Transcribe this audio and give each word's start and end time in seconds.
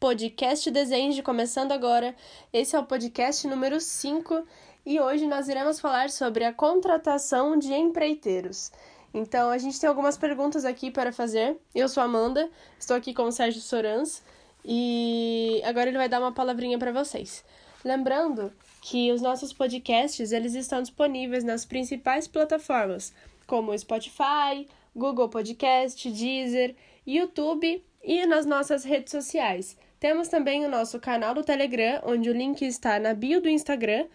Podcast 0.00 0.70
Desenho 0.70 1.20
começando 1.24 1.72
agora. 1.72 2.14
Esse 2.52 2.76
é 2.76 2.78
o 2.78 2.84
podcast 2.84 3.44
número 3.48 3.80
5 3.80 4.46
e 4.86 5.00
hoje 5.00 5.26
nós 5.26 5.48
iremos 5.48 5.80
falar 5.80 6.08
sobre 6.08 6.44
a 6.44 6.52
contratação 6.52 7.58
de 7.58 7.74
empreiteiros. 7.74 8.70
Então, 9.12 9.50
a 9.50 9.58
gente 9.58 9.78
tem 9.80 9.88
algumas 9.88 10.16
perguntas 10.16 10.64
aqui 10.64 10.88
para 10.88 11.10
fazer. 11.10 11.56
Eu 11.74 11.88
sou 11.88 12.00
Amanda, 12.00 12.48
estou 12.78 12.96
aqui 12.96 13.12
com 13.12 13.24
o 13.24 13.32
Sérgio 13.32 13.60
Sorans 13.60 14.22
e 14.64 15.60
agora 15.64 15.88
ele 15.88 15.98
vai 15.98 16.08
dar 16.08 16.20
uma 16.20 16.32
palavrinha 16.32 16.78
para 16.78 16.92
vocês. 16.92 17.44
Lembrando 17.84 18.52
que 18.80 19.10
os 19.10 19.20
nossos 19.20 19.52
podcasts 19.52 20.30
eles 20.30 20.54
estão 20.54 20.80
disponíveis 20.80 21.42
nas 21.42 21.64
principais 21.64 22.28
plataformas, 22.28 23.12
como 23.48 23.76
Spotify, 23.76 24.68
Google 24.94 25.28
Podcast, 25.28 26.08
Deezer, 26.08 26.76
YouTube 27.04 27.84
e 28.04 28.26
nas 28.26 28.46
nossas 28.46 28.84
redes 28.84 29.10
sociais. 29.10 29.76
Temos 30.00 30.28
também 30.28 30.64
o 30.64 30.68
nosso 30.68 31.00
canal 31.00 31.34
do 31.34 31.42
Telegram, 31.42 32.00
onde 32.04 32.30
o 32.30 32.32
link 32.32 32.62
está 32.64 33.00
na 33.00 33.14
bio 33.14 33.40
do 33.40 33.48
Instagram. 33.48 34.06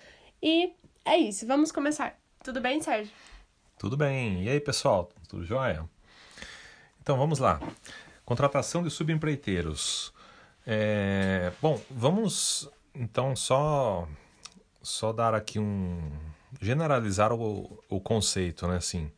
E 0.42 0.74
é 1.04 1.18
isso, 1.18 1.46
vamos 1.46 1.72
começar. 1.72 2.18
Tudo 2.44 2.62
bem, 2.62 2.82
Sérgio? 2.82 3.12
Tudo 3.78 3.98
bem. 3.98 4.44
E 4.44 4.50
aí, 4.50 4.60
pessoal? 4.60 5.10
Tudo 5.28 5.44
jóia? 5.44 5.84
Então 7.02 7.18
vamos 7.18 7.40
lá. 7.40 7.60
Contratação 8.24 8.82
de 8.82 8.90
subempreiteiros. 8.90 10.14
É... 10.66 11.52
Bom, 11.62 11.82
vamos 11.92 12.70
então 12.96 13.36
só 13.36 14.08
só 14.82 15.12
dar 15.12 15.34
aqui 15.34 15.60
um 15.60 16.12
generalizar 16.62 17.34
o, 17.34 17.84
o 17.90 18.00
conceito, 18.00 18.68
né? 18.68 18.78
Assim, 18.78 19.12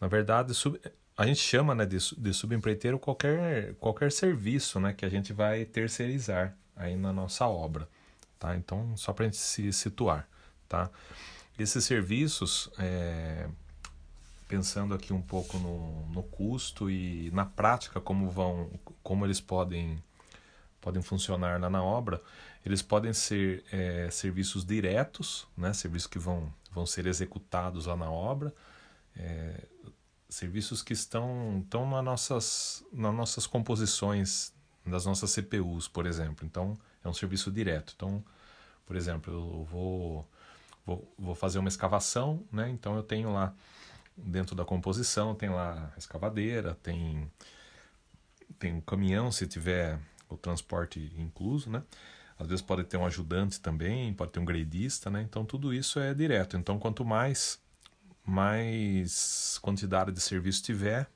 na 0.00 0.08
verdade, 0.08 0.54
sub, 0.54 0.80
a 1.16 1.26
gente 1.26 1.40
chama 1.40 1.74
né, 1.74 1.86
de, 1.86 1.96
de 1.96 2.34
subempreiteiro 2.34 2.98
qualquer, 2.98 3.74
qualquer 3.76 4.12
serviço 4.12 4.78
né, 4.78 4.92
que 4.92 5.04
a 5.04 5.08
gente 5.08 5.32
vai 5.32 5.64
terceirizar 5.64 6.54
aí 6.76 6.94
na 6.94 7.12
nossa 7.12 7.46
obra. 7.46 7.88
Tá? 8.38 8.54
Então, 8.54 8.94
só 8.96 9.12
para 9.12 9.24
a 9.24 9.28
gente 9.28 9.38
se 9.38 9.72
situar. 9.72 10.28
Tá? 10.68 10.90
Esses 11.58 11.84
serviços, 11.84 12.70
é, 12.78 13.48
pensando 14.46 14.94
aqui 14.94 15.12
um 15.12 15.22
pouco 15.22 15.58
no, 15.58 16.06
no 16.08 16.22
custo 16.22 16.90
e 16.90 17.30
na 17.32 17.46
prática 17.46 17.98
como 17.98 18.28
vão, 18.30 18.70
como 19.02 19.24
eles 19.24 19.40
podem 19.40 20.02
podem 20.80 21.02
funcionar 21.02 21.60
lá 21.60 21.68
na 21.68 21.82
obra, 21.82 22.22
eles 22.64 22.80
podem 22.80 23.12
ser 23.12 23.64
é, 23.72 24.08
serviços 24.08 24.64
diretos, 24.64 25.48
né, 25.56 25.72
serviços 25.72 26.06
que 26.06 26.18
vão, 26.18 26.52
vão 26.70 26.86
ser 26.86 27.06
executados 27.06 27.86
lá 27.86 27.96
na 27.96 28.08
obra, 28.08 28.54
é, 29.16 29.64
serviços 30.28 30.82
que 30.82 30.92
estão, 30.92 31.60
estão 31.62 31.88
nas, 31.88 32.04
nossas, 32.04 32.84
nas 32.92 33.14
nossas 33.14 33.46
composições 33.46 34.52
das 34.84 35.04
nossas 35.04 35.32
CPUs, 35.32 35.88
por 35.88 36.06
exemplo. 36.06 36.46
Então, 36.46 36.76
é 37.04 37.08
um 37.08 37.14
serviço 37.14 37.50
direto. 37.50 37.92
Então, 37.96 38.24
por 38.86 38.96
exemplo, 38.96 39.32
eu 39.32 39.64
vou, 39.64 40.28
vou, 40.84 41.14
vou 41.18 41.34
fazer 41.34 41.58
uma 41.58 41.68
escavação, 41.68 42.42
né? 42.52 42.68
então 42.68 42.96
eu 42.96 43.02
tenho 43.02 43.32
lá, 43.32 43.52
dentro 44.16 44.54
da 44.54 44.64
composição, 44.64 45.34
tem 45.34 45.48
lá 45.48 45.92
a 45.94 45.98
escavadeira, 45.98 46.76
tem, 46.82 47.30
tem 48.58 48.74
um 48.74 48.80
caminhão, 48.80 49.30
se 49.30 49.46
tiver 49.46 49.98
o 50.28 50.36
transporte 50.36 51.12
incluso, 51.18 51.70
né? 51.70 51.82
Às 52.38 52.48
vezes 52.48 52.62
pode 52.62 52.84
ter 52.84 52.96
um 52.96 53.06
ajudante 53.06 53.60
também, 53.60 54.12
pode 54.12 54.32
ter 54.32 54.40
um 54.40 54.44
gradista, 54.44 55.10
né? 55.10 55.22
Então 55.22 55.44
tudo 55.44 55.72
isso 55.72 55.98
é 55.98 56.12
direto. 56.12 56.56
Então 56.56 56.78
quanto 56.78 57.04
mais 57.04 57.58
mais 58.26 59.58
quantidade 59.62 60.10
de 60.10 60.20
serviço 60.20 60.62
tiver, 60.62 61.08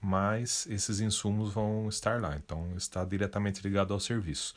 mais 0.00 0.66
esses 0.68 1.00
insumos 1.00 1.52
vão 1.52 1.88
estar 1.88 2.20
lá. 2.20 2.34
Então, 2.36 2.74
está 2.76 3.04
diretamente 3.04 3.62
ligado 3.62 3.92
ao 3.92 4.00
serviço. 4.00 4.54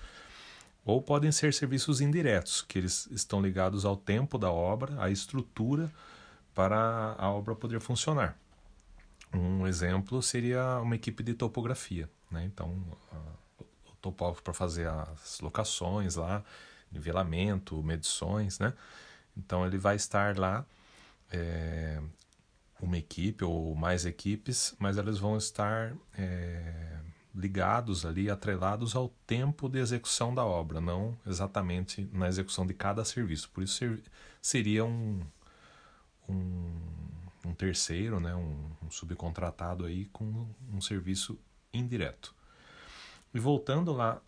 Ou 0.86 1.02
podem 1.02 1.34
ser 1.34 1.54
serviços 1.54 2.00
indiretos, 2.00 2.62
que 2.62 2.78
eles 2.80 3.08
estão 3.12 3.42
ligados 3.42 3.84
ao 3.84 3.98
tempo 3.98 4.38
da 4.38 4.50
obra, 4.50 4.96
à 5.04 5.10
estrutura 5.10 5.92
para 6.56 7.14
a 7.18 7.30
obra 7.30 7.54
poder 7.54 7.82
funcionar. 7.82 8.38
Um 9.34 9.68
exemplo 9.68 10.22
seria 10.22 10.80
uma 10.80 10.96
equipe 10.96 11.22
de 11.22 11.34
topografia. 11.34 12.10
Né? 12.32 12.46
Então, 12.46 12.82
o 13.86 13.96
topógrafo 14.02 14.42
para 14.42 14.54
fazer 14.54 14.88
as 14.88 15.42
locações 15.42 16.16
lá, 16.16 16.42
nivelamento, 16.90 17.84
medições. 17.84 18.58
Né? 18.58 18.74
Então, 19.36 19.66
ele 19.66 19.78
vai 19.78 19.98
estar 19.98 20.38
lá 20.40 20.66
é, 21.32 22.02
uma 22.82 22.98
equipe 22.98 23.44
ou 23.44 23.76
mais 23.76 24.06
equipes, 24.06 24.76
mas 24.80 24.98
elas 24.98 25.18
vão 25.18 25.38
estar 25.38 25.96
é, 26.18 27.00
ligados 27.34 28.06
ali, 28.06 28.30
atrelados 28.30 28.96
ao 28.96 29.10
tempo 29.26 29.70
de 29.70 29.80
execução 29.80 30.34
da 30.34 30.46
obra, 30.46 30.82
não 30.82 31.18
exatamente 31.26 32.08
na 32.12 32.28
execução 32.28 32.66
de 32.66 32.74
cada 32.74 33.04
serviço. 33.06 33.50
Por 33.50 33.64
isso 33.64 33.84
seria 34.42 34.86
um, 34.86 35.22
um, 36.28 36.74
um 37.46 37.54
terceiro, 37.54 38.20
né, 38.20 38.36
um, 38.36 38.72
um, 38.84 38.90
subcontratado 38.90 39.86
aí 39.86 40.06
com 40.06 40.48
um 40.72 40.82
serviço 40.82 41.38
indireto. 41.74 42.34
E 43.34 43.40
voltando 43.40 43.92
lá 43.92 44.22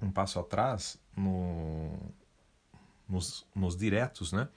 um 0.00 0.10
passo 0.10 0.38
atrás, 0.38 0.98
no, 1.16 1.96
nos, 3.08 3.46
nos 3.54 3.76
diretos, 3.76 4.32
né? 4.32 4.48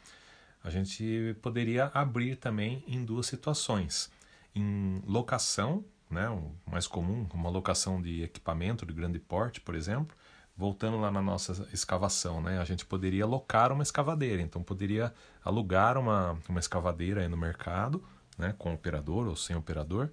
A 0.66 0.70
gente 0.72 1.38
poderia 1.44 1.92
abrir 1.94 2.38
também 2.38 2.84
em 2.88 3.06
duas 3.06 3.28
situações. 3.28 4.12
Em 4.54 5.00
locação, 5.06 5.86
né, 6.10 6.28
o 6.28 6.52
mais 6.66 6.88
comum, 6.88 7.28
uma 7.36 7.52
locação 7.52 8.02
de 8.02 8.24
equipamento 8.24 8.84
de 8.84 8.92
grande 8.92 9.20
porte, 9.20 9.62
por 9.62 9.76
exemplo, 9.76 10.18
voltando 10.58 10.98
lá 10.98 11.12
na 11.12 11.22
nossa 11.22 11.68
escavação, 11.72 12.42
né, 12.42 12.60
a 12.60 12.66
gente 12.66 12.84
poderia 12.84 13.28
locar 13.28 13.72
uma 13.72 13.84
escavadeira, 13.84 14.42
então 14.42 14.64
poderia 14.64 15.14
alugar 15.44 16.00
uma, 16.00 16.36
uma 16.50 16.60
escavadeira 16.60 17.22
aí 17.22 17.28
no 17.28 17.38
mercado, 17.38 18.04
né, 18.36 18.56
com 18.58 18.74
operador 18.74 19.28
ou 19.28 19.36
sem 19.36 19.56
operador, 19.56 20.10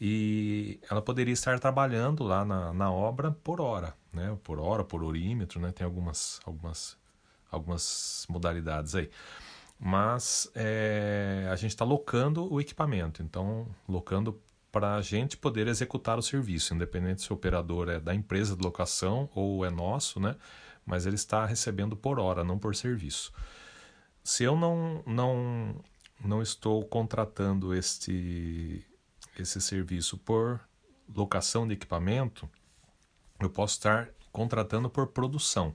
e 0.00 0.80
ela 0.90 1.00
poderia 1.00 1.34
estar 1.34 1.60
trabalhando 1.60 2.24
lá 2.24 2.44
na, 2.44 2.72
na 2.72 2.90
obra 2.90 3.30
por 3.30 3.60
hora, 3.60 3.94
né, 4.12 4.36
por 4.42 4.58
hora, 4.58 4.82
por 4.82 5.04
orímetro, 5.04 5.60
né, 5.60 5.70
tem 5.70 5.84
algumas, 5.84 6.40
algumas, 6.44 6.96
algumas 7.48 8.26
modalidades 8.28 8.96
aí 8.96 9.08
mas 9.78 10.50
é, 10.54 11.48
a 11.50 11.56
gente 11.56 11.70
está 11.70 11.84
locando 11.84 12.52
o 12.52 12.60
equipamento, 12.60 13.22
então 13.22 13.66
locando 13.88 14.40
para 14.70 14.96
a 14.96 15.02
gente 15.02 15.36
poder 15.36 15.68
executar 15.68 16.18
o 16.18 16.22
serviço, 16.22 16.74
independente 16.74 17.22
se 17.22 17.30
o 17.32 17.36
operador 17.36 17.88
é 17.88 18.00
da 18.00 18.14
empresa 18.14 18.56
de 18.56 18.62
locação 18.62 19.28
ou 19.34 19.64
é 19.64 19.70
nosso, 19.70 20.18
né? 20.18 20.34
Mas 20.84 21.06
ele 21.06 21.14
está 21.14 21.46
recebendo 21.46 21.96
por 21.96 22.18
hora, 22.18 22.42
não 22.42 22.58
por 22.58 22.74
serviço. 22.74 23.32
Se 24.22 24.42
eu 24.42 24.56
não 24.56 25.02
não 25.06 25.76
não 26.24 26.42
estou 26.42 26.84
contratando 26.84 27.74
este 27.74 28.84
esse 29.38 29.60
serviço 29.60 30.18
por 30.18 30.60
locação 31.14 31.66
de 31.68 31.74
equipamento, 31.74 32.48
eu 33.40 33.50
posso 33.50 33.74
estar 33.74 34.08
contratando 34.32 34.90
por 34.90 35.08
produção. 35.08 35.74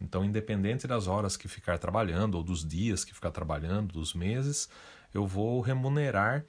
Então, 0.00 0.24
independente 0.24 0.86
das 0.86 1.06
horas 1.06 1.36
que 1.36 1.46
ficar 1.46 1.78
trabalhando, 1.78 2.36
ou 2.36 2.42
dos 2.42 2.64
dias 2.64 3.04
que 3.04 3.14
ficar 3.14 3.30
trabalhando, 3.30 3.92
dos 3.92 4.14
meses, 4.14 4.68
eu 5.12 5.26
vou 5.26 5.60
remunerar 5.60 6.44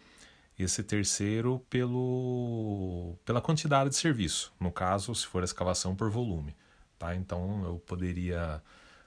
esse 0.57 0.83
terceiro 0.83 1.59
pelo, 1.69 3.15
pela 3.25 3.41
quantidade 3.41 3.89
de 3.89 3.95
serviço. 3.95 4.53
No 4.59 4.71
caso, 4.71 5.13
se 5.13 5.25
for 5.25 5.43
escavação 5.43 5.95
por 5.95 6.09
volume. 6.09 6.55
Tá? 6.97 7.15
Então, 7.15 7.63
eu 7.65 7.79
poderia 7.79 8.61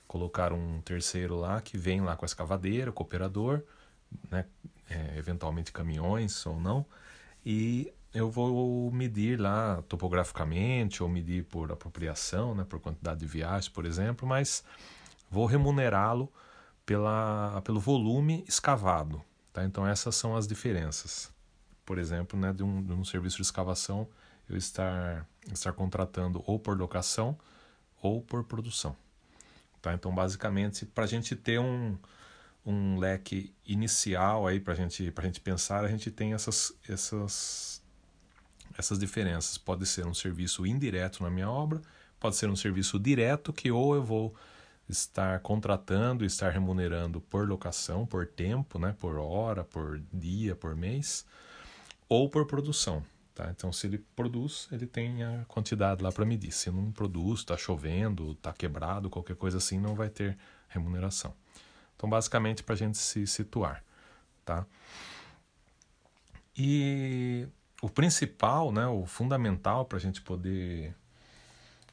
colocar 0.07 0.53
um 0.53 0.81
terceiro 0.83 1.37
lá 1.37 1.61
que 1.61 1.79
vem 1.79 2.01
lá 2.01 2.17
com 2.17 2.25
a 2.25 2.27
escavadeira, 2.27 2.93
com 2.93 3.03
o 3.03 3.07
operador, 3.07 3.63
né? 4.31 4.45
É, 4.89 5.17
eventualmente 5.17 5.73
caminhões 5.73 6.45
ou 6.45 6.61
não, 6.61 6.85
e 7.45 7.91
eu 8.15 8.31
vou 8.31 8.91
medir 8.93 9.41
lá 9.41 9.83
topograficamente 9.89 11.03
ou 11.03 11.09
medir 11.09 11.45
por 11.45 11.73
apropriação, 11.73 12.55
né, 12.55 12.65
por 12.65 12.79
quantidade 12.79 13.21
de 13.21 13.27
viagens, 13.27 13.69
por 13.69 13.85
exemplo, 13.85 14.27
mas 14.27 14.63
vou 15.29 15.47
remunerá-lo 15.47 16.33
pela, 16.87 17.61
pelo 17.63 17.81
volume 17.81 18.45
escavado. 18.47 19.21
Tá? 19.53 19.65
Então 19.65 19.85
essas 19.85 20.15
são 20.15 20.37
as 20.37 20.47
diferenças. 20.47 21.33
Por 21.85 21.99
exemplo, 21.99 22.39
né, 22.39 22.53
de, 22.53 22.63
um, 22.63 22.83
de 22.83 22.93
um 22.93 23.05
serviço 23.05 23.37
de 23.37 23.43
escavação 23.43 24.09
eu 24.49 24.57
estar, 24.57 25.27
estar 25.53 25.73
contratando 25.73 26.43
ou 26.47 26.59
por 26.59 26.79
locação 26.79 27.37
ou 28.01 28.23
por 28.23 28.45
produção. 28.45 28.97
Tá? 29.83 29.93
Então 29.93 30.15
basicamente 30.15 30.87
para 30.87 31.05
a 31.05 31.09
gente 31.09 31.35
ter 31.35 31.59
um, 31.59 31.99
um 32.65 32.97
leque 32.97 33.53
inicial 33.67 34.47
aí 34.47 34.61
para 34.61 34.75
gente, 34.75 35.13
a 35.17 35.23
gente 35.23 35.41
pensar, 35.41 35.85
a 35.85 35.89
gente 35.89 36.13
tem 36.13 36.33
essas, 36.33 36.73
essas 36.89 37.74
essas 38.77 38.99
diferenças. 38.99 39.59
Pode 39.59 39.87
ser 39.87 40.07
um 40.07 40.15
serviço 40.15 40.67
indireto 40.67 41.23
na 41.23 41.31
minha 41.31 41.51
obra, 41.51 41.81
pode 42.19 42.37
ser 42.37 42.49
um 42.49 42.57
serviço 42.57 42.99
direto 42.99 43.53
que 43.53 43.71
ou 43.71 43.95
eu 43.95 44.03
vou 44.03 44.35
estar 44.89 45.41
contratando, 45.41 46.25
estar 46.25 46.51
remunerando 46.51 47.21
por 47.21 47.49
locação, 47.49 48.07
por 48.07 48.27
tempo, 48.27 48.79
né, 48.79 48.95
por 48.99 49.17
hora, 49.17 49.65
por 49.65 50.01
dia, 50.13 50.55
por 50.55 50.77
mês, 50.77 51.25
ou 52.09 52.29
por 52.29 52.47
produção. 52.47 53.03
Tá? 53.35 53.51
Então, 53.51 53.73
se 53.73 53.89
ele 53.89 53.99
produz, 54.15 54.69
ele 54.71 54.87
tem 54.87 55.25
a 55.25 55.45
quantidade 55.49 56.03
lá 56.03 56.13
para 56.13 56.25
medir. 56.25 56.53
Se 56.53 56.71
não 56.71 56.93
produz, 56.93 57.41
está 57.41 57.57
chovendo, 57.57 58.33
está 58.33 58.53
quebrado, 58.53 59.11
qualquer 59.11 59.35
coisa 59.35 59.59
assim, 59.59 59.79
não 59.79 59.95
vai 59.95 60.09
ter 60.09 60.39
remuneração. 60.69 61.35
Então, 61.97 62.09
basicamente, 62.09 62.63
para 62.63 62.75
a 62.75 62.79
gente 62.79 62.97
se 62.97 63.27
situar. 63.27 63.83
Tá? 64.45 64.65
E 66.57 67.49
o 67.85 67.89
principal, 67.91 68.73
né, 68.73 68.87
o 68.87 69.05
fundamental 69.05 69.85
para 69.85 69.99
a 69.99 70.01
gente 70.01 70.23
poder 70.23 70.97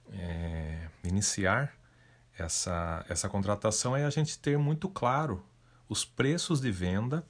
é, 0.10 0.88
iniciar 1.04 1.74
essa, 2.38 3.06
essa 3.10 3.28
contratação 3.28 3.94
é 3.94 4.06
a 4.06 4.10
gente 4.10 4.40
ter 4.40 4.58
muito 4.58 4.88
claro 4.88 5.44
os 5.90 6.06
preços 6.06 6.62
de 6.62 6.72
venda, 6.72 7.26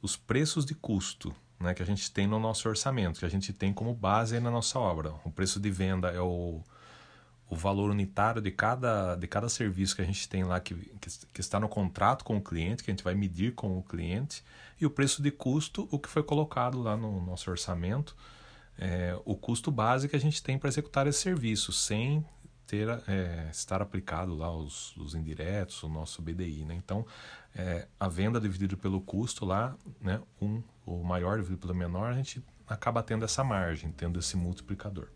os 0.00 0.16
preços 0.16 0.64
de 0.64 0.76
custo 0.76 1.34
né, 1.58 1.74
que 1.74 1.82
a 1.82 1.86
gente 1.86 2.08
tem 2.12 2.28
no 2.28 2.38
nosso 2.38 2.68
orçamento, 2.68 3.18
que 3.18 3.26
a 3.26 3.28
gente 3.28 3.52
tem 3.52 3.72
como 3.72 3.92
base 3.92 4.38
na 4.38 4.48
nossa 4.48 4.78
obra. 4.78 5.14
O 5.24 5.32
preço 5.32 5.58
de 5.58 5.68
venda 5.68 6.08
é 6.12 6.20
o, 6.20 6.62
o 7.50 7.56
valor 7.56 7.90
unitário 7.90 8.42
de 8.42 8.50
cada, 8.50 9.16
de 9.16 9.26
cada 9.26 9.48
serviço 9.48 9.96
que 9.96 10.02
a 10.02 10.04
gente 10.04 10.28
tem 10.28 10.44
lá, 10.44 10.60
que, 10.60 10.74
que, 10.74 11.10
que, 11.32 11.40
está 11.40 11.58
no 11.58 11.68
contrato 11.68 12.24
com 12.24 12.36
o 12.36 12.42
cliente, 12.42 12.84
que 12.84 12.90
a 12.90 12.92
gente 12.92 13.04
vai 13.04 13.14
medir 13.14 13.54
com 13.54 13.78
o 13.78 13.82
cliente, 13.82 14.44
e 14.80 14.84
o 14.84 14.90
preço 14.90 15.22
de 15.22 15.30
custo, 15.30 15.88
o 15.90 15.98
que 15.98 16.08
foi 16.08 16.22
colocado 16.22 16.80
lá 16.80 16.96
no 16.96 17.24
nosso 17.24 17.50
orçamento, 17.50 18.14
é, 18.78 19.18
o 19.24 19.34
custo 19.34 19.70
base 19.70 20.08
que 20.08 20.16
a 20.16 20.20
gente 20.20 20.42
tem 20.42 20.58
para 20.58 20.68
executar 20.68 21.06
esse 21.06 21.20
serviço, 21.20 21.72
sem 21.72 22.24
ter, 22.66 22.86
é, 23.08 23.48
estar 23.50 23.80
aplicado 23.80 24.36
lá 24.36 24.54
os, 24.54 24.94
os 24.98 25.14
indiretos, 25.14 25.82
o 25.82 25.88
nosso 25.88 26.20
BDI. 26.20 26.64
Né? 26.66 26.74
Então, 26.74 27.04
é, 27.56 27.88
a 27.98 28.08
venda 28.08 28.38
dividida 28.38 28.76
pelo 28.76 29.00
custo 29.00 29.44
lá, 29.46 29.74
né, 30.00 30.20
um, 30.40 30.62
o 30.84 31.02
maior 31.02 31.38
dividido 31.38 31.58
pelo 31.66 31.74
menor, 31.74 32.12
a 32.12 32.14
gente 32.14 32.44
acaba 32.68 33.02
tendo 33.02 33.24
essa 33.24 33.42
margem, 33.42 33.90
tendo 33.90 34.18
esse 34.18 34.36
multiplicador. 34.36 35.08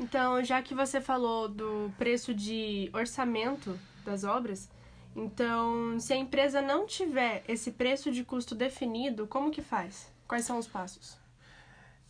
Então, 0.00 0.42
já 0.42 0.62
que 0.62 0.74
você 0.74 0.98
falou 0.98 1.46
do 1.46 1.92
preço 1.98 2.32
de 2.32 2.88
orçamento 2.94 3.78
das 4.02 4.24
obras, 4.24 4.70
então, 5.14 6.00
se 6.00 6.14
a 6.14 6.16
empresa 6.16 6.62
não 6.62 6.86
tiver 6.86 7.44
esse 7.46 7.72
preço 7.72 8.10
de 8.10 8.24
custo 8.24 8.54
definido, 8.54 9.26
como 9.26 9.50
que 9.50 9.60
faz? 9.60 10.10
Quais 10.26 10.46
são 10.46 10.58
os 10.58 10.66
passos? 10.66 11.18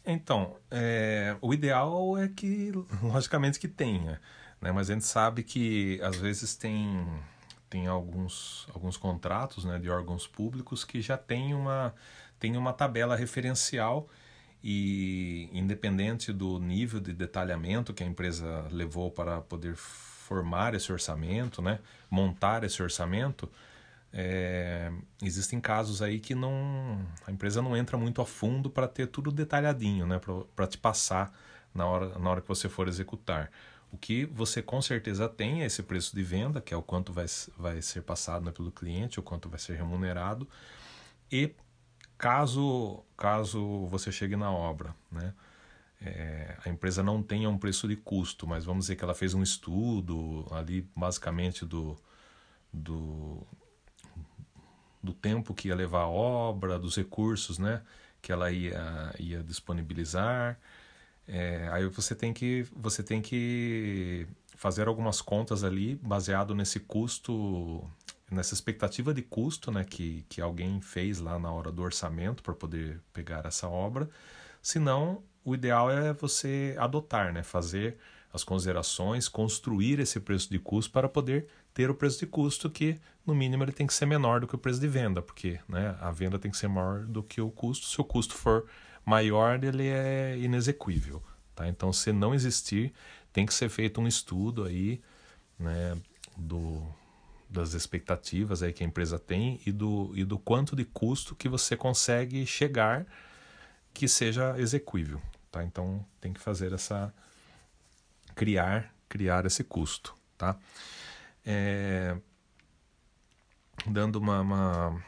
Então, 0.07 0.57
é, 0.71 1.37
o 1.41 1.53
ideal 1.53 2.17
é 2.17 2.29
que, 2.29 2.71
logicamente, 3.03 3.59
que 3.59 3.69
tenha. 3.69 4.21
Né? 4.61 4.71
Mas 4.71 4.89
a 4.89 4.93
gente 4.95 5.05
sabe 5.05 5.43
que 5.43 6.01
às 6.03 6.17
vezes 6.17 6.55
tem, 6.55 7.07
tem 7.69 7.89
alguns, 7.89 8.69
alguns 8.73 8.97
contratos 8.97 9.65
né, 9.65 9.81
de 9.81 9.91
órgãos 9.91 10.29
públicos 10.29 10.85
que 10.85 11.01
já 11.01 11.19
tem 11.19 11.55
uma, 11.55 11.93
tem 12.39 12.57
uma 12.57 12.73
tabela 12.73 13.17
referencial 13.17 14.09
e 14.63 15.49
independente 15.53 16.33
do 16.33 16.59
nível 16.59 17.01
de 17.01 17.13
detalhamento 17.13 17.95
que 17.95 18.03
a 18.03 18.07
empresa 18.07 18.67
levou 18.71 19.11
para 19.11 19.41
poder 19.41 19.75
formar 19.77 20.75
esse 20.75 20.93
orçamento, 20.93 21.63
né, 21.63 21.81
montar 22.11 22.63
esse 22.65 22.83
orçamento, 22.83 23.51
é, 24.13 24.93
existem 25.23 25.61
casos 25.61 26.03
aí 26.03 26.19
que 26.19 26.35
não 26.35 27.01
a 27.27 27.31
empresa 27.31 27.63
não 27.63 27.77
entra 27.77 27.97
muito 27.97 28.21
a 28.21 28.27
fundo 28.27 28.69
para 28.69 28.89
ter 28.89 29.07
tudo 29.07 29.31
detalhadinho, 29.31 30.07
né, 30.07 30.21
para 30.55 30.67
te 30.67 30.77
passar 30.77 31.33
na 31.75 31.87
hora, 31.87 32.19
na 32.19 32.31
hora 32.31 32.41
que 32.41 32.49
você 32.49 32.69
for 32.69 32.89
executar. 32.89 33.51
O 33.93 33.97
que 33.97 34.25
você 34.27 34.63
com 34.63 34.81
certeza 34.81 35.29
tem 35.29 35.63
é 35.63 35.67
esse 35.67 35.83
preço 35.83 36.15
de 36.15 36.23
venda, 36.23 36.61
que 36.61 36.73
é 36.73 36.77
o 36.77 36.83
quanto 36.83 37.13
vai, 37.13 37.27
vai 37.57 37.83
ser 37.83 38.03
passado 38.03 38.45
né, 38.45 38.53
pelo 38.53 38.71
cliente, 38.71 39.19
o 39.19 39.23
quanto 39.23 39.49
vai 39.49 39.59
ser 39.59 39.77
remunerado. 39.77 40.49
E 41.31 41.55
caso, 42.21 43.03
caso 43.17 43.87
você 43.87 44.13
chegue 44.13 44.37
na 44.37 44.53
obra, 44.53 44.95
né, 45.11 45.33
é, 46.03 46.55
a 46.65 46.69
empresa 46.69 47.03
não 47.03 47.23
tenha 47.23 47.49
um 47.49 47.59
preço 47.59 47.89
de 47.89 47.97
custo, 47.97 48.47
mas 48.47 48.65
vamos 48.65 48.85
dizer 48.85 48.97
que 48.97 49.05
ela 49.05 49.15
fez 49.15 49.33
um 49.33 49.43
estudo 49.43 50.47
ali, 50.51 50.87
basicamente, 50.95 51.65
do, 51.65 51.97
do, 52.73 53.47
do 55.03 55.15
tempo 55.15 55.55
que 55.55 55.69
ia 55.69 55.75
levar 55.75 56.03
a 56.03 56.09
obra, 56.09 56.79
dos 56.79 56.95
recursos 56.95 57.59
né, 57.59 57.83
que 58.21 58.31
ela 58.33 58.51
ia, 58.51 59.15
ia 59.19 59.43
disponibilizar. 59.43 60.59
É, 61.27 61.69
aí 61.73 61.87
você 61.87 62.15
tem 62.15 62.33
que 62.33 62.67
você 62.75 63.03
tem 63.03 63.23
que 63.23 64.27
fazer 64.57 64.89
algumas 64.89 65.23
contas 65.23 65.65
ali 65.65 65.95
baseado 65.97 66.55
nesse 66.55 66.81
custo, 66.81 67.83
nessa 68.31 68.55
expectativa 68.55 69.13
de 69.13 69.23
custo, 69.23 69.71
né, 69.71 69.85
que, 69.85 70.25
que 70.29 70.41
alguém 70.41 70.81
fez 70.81 71.19
lá 71.19 71.39
na 71.39 71.51
hora 71.53 71.73
do 71.73 71.83
orçamento 71.83 72.43
para 72.43 72.55
poder 72.55 73.01
pegar 73.13 73.45
essa 73.45 73.69
obra. 73.69 74.09
Senão, 74.63 75.23
o 75.45 75.55
ideal 75.55 75.91
é 75.91 76.13
você 76.13 76.77
adotar, 76.79 77.33
né, 77.33 77.43
fazer 77.43 77.97
as 78.33 78.45
considerações, 78.45 79.29
construir 79.29 79.99
esse 79.99 80.21
preço 80.21 80.49
de 80.49 80.59
custo 80.59 80.93
para 80.93 81.09
poder 81.09 81.49
ter 81.75 81.91
o 81.91 81.95
preço 81.95 82.21
de 82.21 82.27
custo 82.27 82.71
que, 82.71 83.01
no 83.27 83.35
mínimo, 83.35 83.65
ele 83.65 83.73
tem 83.73 83.87
que 83.87 83.95
ser 83.95 84.07
menor 84.07 84.41
do 84.41 84.47
que 84.47 84.55
o 84.55 84.59
preço 84.59 84.79
de 84.81 84.87
venda, 84.87 85.21
porque 85.21 85.59
né, 85.69 85.97
a 86.01 86.13
venda 86.13 86.39
tem 86.39 86.51
que 86.51 86.57
ser 86.57 86.69
maior 86.69 87.05
do 87.05 87.23
que 87.23 87.41
o 87.41 87.51
custo. 87.51 87.87
Se 87.87 88.01
o 88.01 88.05
custo 88.05 88.35
for 88.35 88.67
maior 89.05 89.63
ele 89.65 89.89
é 89.89 90.39
inexequível. 90.39 91.23
Tá? 91.55 91.69
Então, 91.69 91.93
se 91.93 92.13
não 92.13 92.35
existir, 92.35 92.93
tem 93.33 93.45
que 93.45 93.55
ser 93.55 93.69
feito 93.69 94.01
um 94.01 94.07
estudo 94.07 94.65
aí 94.65 95.01
né, 95.59 95.97
do, 96.37 96.87
das 97.51 97.75
expectativas 97.75 98.63
aí 98.63 98.73
que 98.73 98.85
a 98.85 98.87
empresa 98.87 99.19
tem 99.19 99.61
e 99.67 99.73
do, 99.73 100.13
e 100.15 100.25
do 100.25 100.39
quanto 100.39 100.77
de 100.77 100.85
custo 100.85 101.35
que 101.35 101.49
você 101.49 101.77
consegue 101.77 102.47
chegar 102.47 103.07
que 103.93 104.07
seja 104.07 104.59
exequível. 104.59 105.21
Tá? 105.51 105.65
Então, 105.65 106.07
tem 106.21 106.33
que 106.33 106.41
fazer 106.41 106.73
essa... 106.73 107.13
criar, 108.37 108.95
criar 109.09 109.45
esse 109.47 109.65
custo. 109.65 110.15
Tá? 110.39 110.57
É, 111.45 112.17
dando 113.87 114.17
uma, 114.17 114.41
uma 114.41 115.03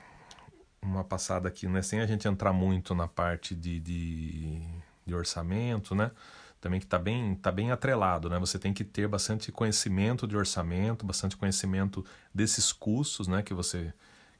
uma 0.82 1.04
passada 1.04 1.48
aqui, 1.48 1.68
né? 1.68 1.80
Sem 1.80 2.00
a 2.00 2.06
gente 2.06 2.26
entrar 2.26 2.52
muito 2.52 2.94
na 2.94 3.06
parte 3.06 3.54
de, 3.54 3.78
de, 3.78 4.60
de 5.06 5.14
orçamento, 5.14 5.94
né? 5.94 6.10
Também 6.62 6.80
que 6.80 6.86
está 6.86 6.98
bem, 6.98 7.34
tá 7.34 7.52
bem 7.52 7.70
atrelado, 7.70 8.30
né? 8.30 8.38
Você 8.38 8.58
tem 8.58 8.72
que 8.72 8.84
ter 8.84 9.06
bastante 9.06 9.52
conhecimento 9.52 10.26
de 10.26 10.34
orçamento, 10.34 11.04
bastante 11.04 11.36
conhecimento 11.36 12.02
desses 12.34 12.72
custos, 12.72 13.28
né? 13.28 13.42
Que 13.42 13.52
você, 13.52 13.92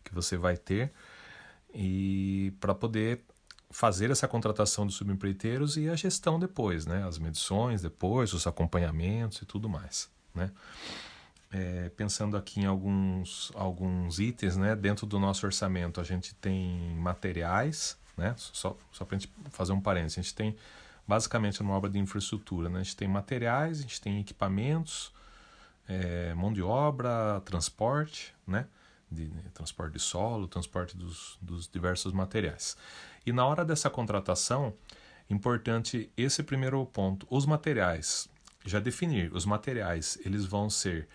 que 0.03 0.15
você 0.15 0.39
vai 0.39 0.57
ter 0.57 0.91
e 1.75 2.55
para 2.61 2.75
poder 2.75 3.21
fazer 3.71 4.11
essa 4.11 4.29
contratação 4.29 4.87
de 4.87 4.93
subempreiteiros 4.95 5.77
e 5.77 5.89
a 5.89 5.97
gestão 5.97 6.39
depois, 6.39 6.87
né? 6.87 7.07
As 7.07 7.19
medições 7.19 7.83
depois, 7.83 8.33
os 8.33 8.47
acompanhamentos 8.47 9.43
e 9.43 9.45
tudo 9.45 9.69
mais, 9.69 10.09
né? 10.35 10.51
é, 11.53 11.91
pensando 11.91 12.37
aqui 12.37 12.61
em 12.61 12.65
alguns, 12.65 13.53
alguns 13.55 14.19
itens 14.19 14.57
né, 14.57 14.75
dentro 14.75 15.07
do 15.07 15.21
nosso 15.21 15.45
orçamento, 15.45 16.01
a 16.01 16.05
gente 16.05 16.35
tem 16.35 16.95
materiais, 16.97 17.99
né, 18.17 18.35
só, 18.37 18.77
só 18.91 19.05
para 19.05 19.17
a 19.17 19.19
gente 19.19 19.33
fazer 19.51 19.73
um 19.73 19.81
parênteses, 19.81 20.19
a 20.19 20.23
gente 20.23 20.35
tem 20.35 20.57
basicamente 21.07 21.61
uma 21.61 21.75
obra 21.75 21.91
de 21.91 21.99
infraestrutura, 21.99 22.69
né, 22.69 22.81
a 22.81 22.83
gente 22.83 22.97
tem 22.97 23.09
materiais, 23.09 23.79
a 23.79 23.83
gente 23.83 24.01
tem 24.01 24.21
equipamentos, 24.21 25.13
é, 25.89 26.33
mão 26.35 26.53
de 26.53 26.63
obra, 26.63 27.41
transporte, 27.45 28.35
né, 28.47 28.67
de, 29.11 29.29
de, 29.29 29.51
transporte 29.51 29.95
de 29.95 29.99
solo, 29.99 30.49
transporte 30.49 30.97
dos, 30.97 31.39
dos 31.41 31.69
diversos 31.69 32.13
materiais. 32.13 32.77
E 33.27 33.33
na 33.33 33.45
hora 33.45 33.65
dessa 33.65 33.91
contratação, 33.91 34.75
importante 35.29 36.11
esse 36.17 36.43
primeiro 36.43 36.85
ponto, 36.87 37.27
os 37.31 37.47
materiais, 37.47 38.29
já 38.65 38.81
definir, 38.81 39.33
os 39.35 39.45
materiais 39.45 40.19
eles 40.25 40.45
vão 40.45 40.71
ser 40.71 41.09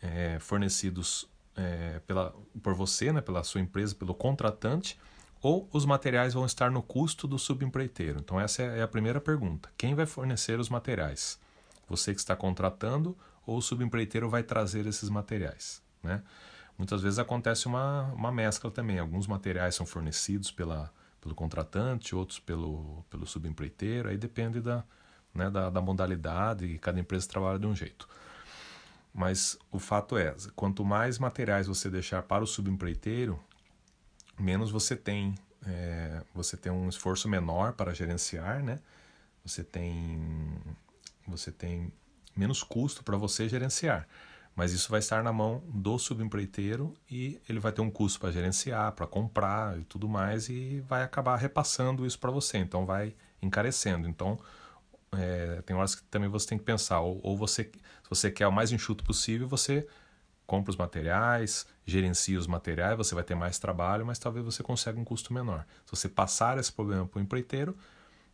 é, 0.00 0.38
fornecidos 0.38 1.28
é, 1.56 2.00
pela, 2.06 2.34
por 2.62 2.74
você, 2.74 3.12
né, 3.12 3.20
pela 3.20 3.42
sua 3.42 3.60
empresa, 3.60 3.94
pelo 3.94 4.14
contratante, 4.14 4.98
ou 5.44 5.68
os 5.74 5.84
materiais 5.84 6.32
vão 6.32 6.46
estar 6.46 6.70
no 6.70 6.82
custo 6.82 7.28
do 7.28 7.38
subempreiteiro? 7.38 8.18
Então, 8.18 8.40
essa 8.40 8.62
é 8.62 8.82
a 8.82 8.88
primeira 8.88 9.20
pergunta. 9.20 9.68
Quem 9.76 9.94
vai 9.94 10.06
fornecer 10.06 10.58
os 10.58 10.70
materiais? 10.70 11.38
Você 11.86 12.14
que 12.14 12.18
está 12.18 12.34
contratando 12.34 13.14
ou 13.46 13.58
o 13.58 13.60
subempreiteiro 13.60 14.26
vai 14.30 14.42
trazer 14.42 14.86
esses 14.86 15.10
materiais? 15.10 15.82
Né? 16.02 16.22
Muitas 16.78 17.02
vezes 17.02 17.18
acontece 17.18 17.66
uma, 17.66 18.04
uma 18.14 18.32
mescla 18.32 18.70
também. 18.70 18.98
Alguns 18.98 19.26
materiais 19.26 19.74
são 19.74 19.84
fornecidos 19.84 20.50
pela, 20.50 20.90
pelo 21.20 21.34
contratante, 21.34 22.16
outros 22.16 22.38
pelo, 22.38 23.04
pelo 23.10 23.26
subempreiteiro, 23.26 24.08
aí 24.08 24.16
depende 24.16 24.62
da, 24.62 24.82
né, 25.34 25.50
da, 25.50 25.68
da 25.68 25.82
modalidade 25.82 26.64
e 26.64 26.78
cada 26.78 26.98
empresa 26.98 27.28
trabalha 27.28 27.58
de 27.58 27.66
um 27.66 27.76
jeito. 27.76 28.08
Mas 29.12 29.58
o 29.70 29.78
fato 29.78 30.16
é, 30.16 30.34
quanto 30.56 30.86
mais 30.86 31.18
materiais 31.18 31.66
você 31.66 31.90
deixar 31.90 32.22
para 32.22 32.42
o 32.42 32.46
subempreiteiro, 32.46 33.38
menos 34.38 34.70
você 34.70 34.96
tem, 34.96 35.34
é, 35.66 36.22
você 36.34 36.56
tem 36.56 36.72
um 36.72 36.88
esforço 36.88 37.28
menor 37.28 37.72
para 37.72 37.92
gerenciar, 37.94 38.62
né? 38.62 38.78
Você 39.44 39.62
tem, 39.62 40.56
você 41.26 41.52
tem 41.52 41.92
menos 42.36 42.62
custo 42.62 43.02
para 43.02 43.16
você 43.16 43.48
gerenciar. 43.48 44.06
Mas 44.56 44.72
isso 44.72 44.88
vai 44.88 45.00
estar 45.00 45.22
na 45.22 45.32
mão 45.32 45.62
do 45.66 45.98
subempreiteiro 45.98 46.94
e 47.10 47.40
ele 47.48 47.58
vai 47.58 47.72
ter 47.72 47.80
um 47.80 47.90
custo 47.90 48.20
para 48.20 48.30
gerenciar, 48.30 48.92
para 48.92 49.06
comprar 49.06 49.78
e 49.78 49.84
tudo 49.84 50.08
mais, 50.08 50.48
e 50.48 50.80
vai 50.88 51.02
acabar 51.02 51.36
repassando 51.36 52.06
isso 52.06 52.18
para 52.18 52.30
você. 52.30 52.58
Então 52.58 52.86
vai 52.86 53.14
encarecendo. 53.42 54.08
Então, 54.08 54.38
é, 55.12 55.60
tem 55.62 55.74
horas 55.74 55.94
que 55.94 56.02
também 56.04 56.28
você 56.28 56.46
tem 56.48 56.58
que 56.58 56.64
pensar, 56.64 57.00
ou, 57.00 57.20
ou 57.22 57.36
você, 57.36 57.64
se 57.64 58.08
você 58.08 58.30
quer 58.30 58.46
o 58.46 58.52
mais 58.52 58.70
enxuto 58.70 59.04
possível, 59.04 59.48
você 59.48 59.86
compra 60.46 60.70
os 60.70 60.76
materiais, 60.76 61.66
gerencia 61.86 62.38
os 62.38 62.46
materiais, 62.46 62.96
você 62.96 63.14
vai 63.14 63.24
ter 63.24 63.34
mais 63.34 63.58
trabalho, 63.58 64.04
mas 64.04 64.18
talvez 64.18 64.44
você 64.44 64.62
consiga 64.62 64.98
um 64.98 65.04
custo 65.04 65.32
menor. 65.32 65.66
Se 65.84 65.96
você 65.96 66.08
passar 66.08 66.58
esse 66.58 66.72
problema 66.72 67.06
para 67.06 67.18
o 67.18 67.22
empreiteiro, 67.22 67.76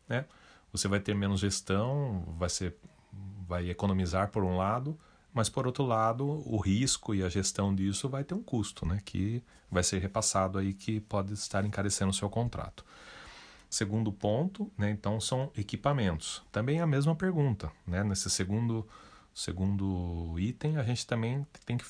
né, 0.09 0.25
você 0.73 0.89
vai 0.89 1.01
ter 1.01 1.15
menos 1.15 1.41
gestão, 1.41 2.25
vai, 2.39 2.49
ser, 2.49 2.77
vai 3.47 3.71
economizar 3.71 4.29
por 4.31 4.43
um 4.45 4.57
lado, 4.57 4.99
mas 5.33 5.49
por 5.49 5.67
outro 5.67 5.85
lado, 5.85 6.27
o 6.27 6.59
risco 6.59 7.15
e 7.15 7.23
a 7.23 7.29
gestão 7.29 7.75
disso 7.75 8.09
vai 8.09 8.25
ter 8.25 8.35
um 8.35 8.43
custo, 8.43 8.85
né, 8.85 9.01
que 9.05 9.43
vai 9.71 9.83
ser 9.83 9.99
repassado 9.99 10.59
aí 10.59 10.75
que 10.75 11.01
pode 11.01 11.33
estar 11.33 11.65
encarecendo 11.65 12.11
o 12.11 12.15
seu 12.15 12.29
contrato. 12.29 12.85
Segundo 13.69 14.13
ponto, 14.13 14.71
né, 14.77 14.91
então 14.91 15.21
são 15.21 15.53
equipamentos. 15.57 16.43
Também 16.51 16.81
a 16.81 16.87
mesma 16.87 17.15
pergunta, 17.15 17.71
né, 17.87 18.03
nesse 18.03 18.29
segundo 18.29 18.87
segundo 19.35 20.39
item, 20.39 20.77
a 20.77 20.83
gente 20.83 21.07
também 21.07 21.47
tem 21.65 21.77
que, 21.77 21.85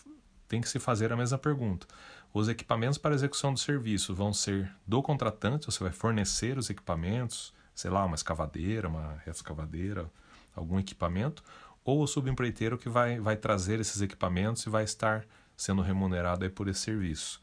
tem 0.49 0.61
que 0.61 0.69
se 0.69 0.79
fazer 0.79 1.13
a 1.13 1.17
mesma 1.17 1.39
pergunta. 1.39 1.87
Os 2.33 2.49
equipamentos 2.49 2.99
para 2.99 3.15
execução 3.15 3.53
do 3.53 3.59
serviço 3.59 4.15
vão 4.15 4.33
ser 4.33 4.73
do 4.87 5.03
contratante, 5.03 5.67
você 5.67 5.83
vai 5.83 5.93
fornecer 5.93 6.57
os 6.57 6.71
equipamentos, 6.71 7.53
sei 7.75 7.91
lá, 7.91 8.05
uma 8.05 8.15
escavadeira, 8.15 8.89
uma 8.89 9.21
escavadeira, 9.27 10.11
algum 10.55 10.79
equipamento, 10.79 11.43
ou 11.85 12.03
o 12.03 12.07
subempreiteiro 12.07 12.79
que 12.79 12.89
vai, 12.89 13.19
vai 13.19 13.37
trazer 13.37 13.81
esses 13.81 14.01
equipamentos 14.01 14.65
e 14.65 14.71
vai 14.71 14.85
estar 14.85 15.27
sendo 15.57 15.83
remunerado 15.83 16.45
aí 16.45 16.51
por 16.51 16.69
esse 16.69 16.81
serviço. 16.81 17.43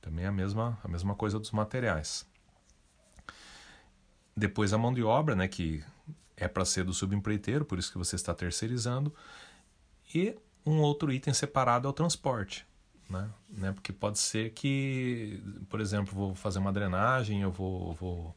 Também 0.00 0.26
a 0.26 0.32
mesma, 0.32 0.78
a 0.82 0.88
mesma 0.88 1.14
coisa 1.14 1.38
dos 1.38 1.50
materiais. 1.50 2.26
Depois 4.36 4.72
a 4.72 4.78
mão 4.78 4.92
de 4.92 5.02
obra, 5.02 5.34
né, 5.34 5.48
que 5.48 5.82
é 6.38 6.48
para 6.48 6.64
ser 6.64 6.84
do 6.84 6.94
subempreiteiro, 6.94 7.64
por 7.64 7.78
isso 7.78 7.90
que 7.90 7.98
você 7.98 8.16
está 8.16 8.34
terceirizando. 8.34 9.12
E 10.14 10.36
um 10.64 10.80
outro 10.80 11.12
item 11.12 11.34
separado 11.34 11.86
é 11.86 11.90
o 11.90 11.92
transporte. 11.92 12.66
Né? 13.08 13.28
né? 13.48 13.72
Porque 13.72 13.92
pode 13.92 14.18
ser 14.18 14.50
que, 14.50 15.42
por 15.68 15.80
exemplo, 15.80 16.14
vou 16.14 16.34
fazer 16.34 16.58
uma 16.58 16.72
drenagem, 16.72 17.40
eu 17.40 17.50
vou, 17.50 17.94
vou, 17.94 18.36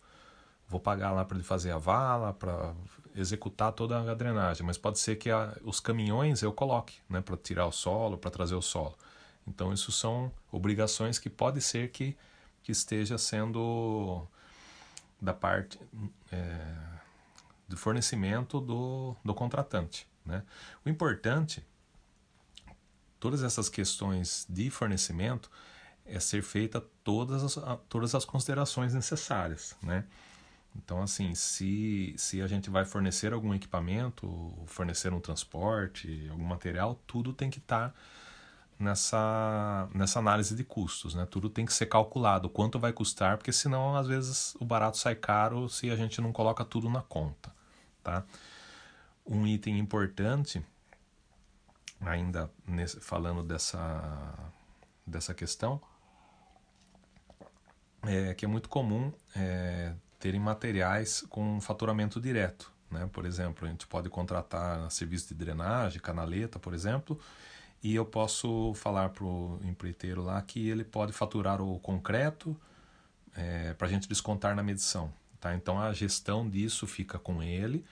vou 0.67 0.79
pagar 0.79 1.11
lá 1.11 1.25
para 1.25 1.37
ele 1.37 1.43
fazer 1.43 1.71
a 1.71 1.77
vala, 1.77 2.33
para 2.33 2.73
executar 3.13 3.73
toda 3.73 4.09
a 4.09 4.15
drenagem, 4.15 4.65
mas 4.65 4.77
pode 4.77 4.97
ser 4.97 5.17
que 5.17 5.29
a, 5.29 5.57
os 5.63 5.81
caminhões 5.81 6.41
eu 6.41 6.53
coloque 6.53 6.95
né? 7.09 7.19
para 7.19 7.35
tirar 7.35 7.67
o 7.67 7.71
solo, 7.71 8.17
para 8.17 8.31
trazer 8.31 8.55
o 8.55 8.61
solo. 8.61 8.97
Então, 9.45 9.73
isso 9.73 9.91
são 9.91 10.31
obrigações 10.51 11.19
que 11.19 11.29
pode 11.29 11.61
ser 11.61 11.89
que, 11.89 12.15
que 12.63 12.71
esteja 12.71 13.17
sendo 13.17 14.25
da 15.19 15.33
parte. 15.33 15.79
É, 16.31 16.91
do 17.71 17.77
fornecimento 17.77 18.59
do, 18.59 19.15
do 19.23 19.33
contratante. 19.33 20.07
Né? 20.25 20.43
O 20.85 20.89
importante, 20.89 21.65
todas 23.19 23.41
essas 23.41 23.69
questões 23.69 24.45
de 24.47 24.69
fornecimento, 24.69 25.49
é 26.05 26.19
ser 26.19 26.43
feita 26.43 26.81
todas 27.03 27.43
as, 27.43 27.79
todas 27.87 28.13
as 28.13 28.25
considerações 28.25 28.93
necessárias. 28.93 29.75
Né? 29.81 30.05
Então, 30.75 31.01
assim, 31.01 31.33
se, 31.33 32.13
se 32.17 32.41
a 32.41 32.47
gente 32.47 32.69
vai 32.69 32.85
fornecer 32.85 33.33
algum 33.33 33.53
equipamento, 33.53 34.53
fornecer 34.67 35.13
um 35.13 35.19
transporte, 35.19 36.27
algum 36.29 36.45
material, 36.45 36.99
tudo 37.07 37.33
tem 37.33 37.49
que 37.49 37.59
estar 37.59 37.89
tá 37.89 37.95
nessa, 38.79 39.89
nessa 39.93 40.19
análise 40.19 40.55
de 40.55 40.63
custos, 40.63 41.13
né? 41.13 41.27
Tudo 41.29 41.49
tem 41.49 41.65
que 41.65 41.73
ser 41.73 41.87
calculado, 41.87 42.49
quanto 42.49 42.79
vai 42.79 42.93
custar, 42.93 43.37
porque 43.37 43.51
senão, 43.51 43.95
às 43.95 44.07
vezes, 44.07 44.55
o 44.59 44.65
barato 44.65 44.97
sai 44.97 45.13
caro 45.13 45.67
se 45.67 45.91
a 45.91 45.95
gente 45.95 46.21
não 46.21 46.31
coloca 46.31 46.63
tudo 46.63 46.89
na 46.89 47.01
conta 47.01 47.51
tá? 48.03 48.23
Um 49.25 49.45
item 49.47 49.77
importante, 49.79 50.63
ainda 51.99 52.49
nesse, 52.67 52.99
falando 52.99 53.43
dessa, 53.43 54.51
dessa 55.05 55.33
questão, 55.33 55.81
é 58.03 58.33
que 58.33 58.45
é 58.45 58.47
muito 58.47 58.67
comum 58.67 59.13
é, 59.35 59.93
terem 60.19 60.39
materiais 60.39 61.23
com 61.29 61.59
faturamento 61.61 62.19
direto. 62.19 62.71
Né? 62.89 63.09
Por 63.11 63.25
exemplo, 63.25 63.65
a 63.65 63.71
gente 63.71 63.87
pode 63.87 64.09
contratar 64.09 64.89
serviço 64.91 65.29
de 65.29 65.35
drenagem, 65.35 66.01
canaleta, 66.01 66.59
por 66.59 66.73
exemplo, 66.73 67.19
e 67.83 67.95
eu 67.95 68.05
posso 68.05 68.73
falar 68.75 69.09
para 69.09 69.23
o 69.23 69.59
empreiteiro 69.63 70.21
lá 70.21 70.41
que 70.41 70.69
ele 70.69 70.83
pode 70.83 71.13
faturar 71.13 71.61
o 71.61 71.79
concreto 71.79 72.55
é, 73.35 73.73
para 73.73 73.87
a 73.87 73.89
gente 73.89 74.07
descontar 74.07 74.55
na 74.55 74.61
medição. 74.61 75.11
Tá? 75.41 75.55
Então 75.55 75.81
a 75.81 75.91
gestão 75.91 76.47
disso 76.47 76.85
fica 76.85 77.17
com 77.19 77.41
ele, 77.41 77.83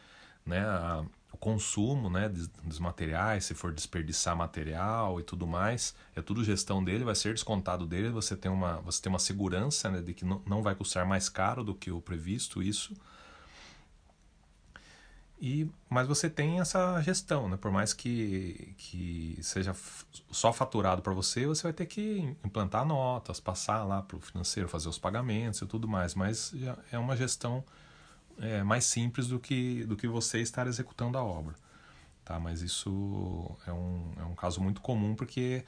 né? 0.45 0.59
A, 0.61 1.03
o 1.31 1.37
consumo 1.37 2.09
né, 2.09 2.29
dos 2.63 2.79
materiais, 2.79 3.45
se 3.45 3.53
for 3.53 3.71
desperdiçar 3.71 4.35
material 4.35 5.19
e 5.19 5.23
tudo 5.23 5.45
mais, 5.45 5.95
é 6.15 6.21
tudo 6.21 6.43
gestão 6.43 6.83
dele, 6.83 7.03
vai 7.03 7.15
ser 7.15 7.33
descontado 7.33 7.85
dele, 7.85 8.09
você 8.09 8.35
tem 8.35 8.51
uma, 8.51 8.77
você 8.81 9.01
tem 9.01 9.11
uma 9.11 9.19
segurança 9.19 9.89
né, 9.89 10.01
de 10.01 10.13
que 10.13 10.25
não, 10.25 10.41
não 10.45 10.63
vai 10.63 10.73
custar 10.75 11.05
mais 11.05 11.29
caro 11.29 11.63
do 11.63 11.75
que 11.75 11.91
o 11.91 12.01
previsto 12.01 12.63
isso. 12.63 12.93
E, 15.41 15.69
mas 15.89 16.05
você 16.05 16.29
tem 16.29 16.59
essa 16.59 17.01
gestão, 17.01 17.47
né? 17.47 17.55
por 17.55 17.71
mais 17.71 17.93
que, 17.93 18.75
que 18.77 19.39
seja 19.41 19.73
só 20.29 20.51
faturado 20.51 21.01
para 21.01 21.13
você, 21.13 21.45
você 21.47 21.63
vai 21.63 21.71
ter 21.71 21.85
que 21.85 22.35
implantar 22.43 22.85
notas, 22.85 23.39
passar 23.39 23.85
lá 23.85 24.01
para 24.01 24.17
o 24.17 24.19
financeiro, 24.19 24.67
fazer 24.67 24.89
os 24.89 24.99
pagamentos 24.99 25.61
e 25.61 25.65
tudo 25.65 25.87
mais, 25.87 26.13
mas 26.13 26.53
é 26.91 26.97
uma 26.97 27.15
gestão 27.15 27.63
é, 28.37 28.63
mais 28.63 28.83
simples 28.83 29.27
do 29.27 29.39
que, 29.39 29.85
do 29.85 29.95
que 29.95 30.07
você 30.07 30.41
estar 30.41 30.67
executando 30.67 31.17
a 31.17 31.23
obra. 31.23 31.55
Tá? 32.25 32.37
Mas 32.37 32.61
isso 32.61 33.57
é 33.65 33.71
um, 33.71 34.11
é 34.19 34.23
um 34.23 34.35
caso 34.35 34.61
muito 34.61 34.81
comum 34.81 35.15
porque 35.15 35.63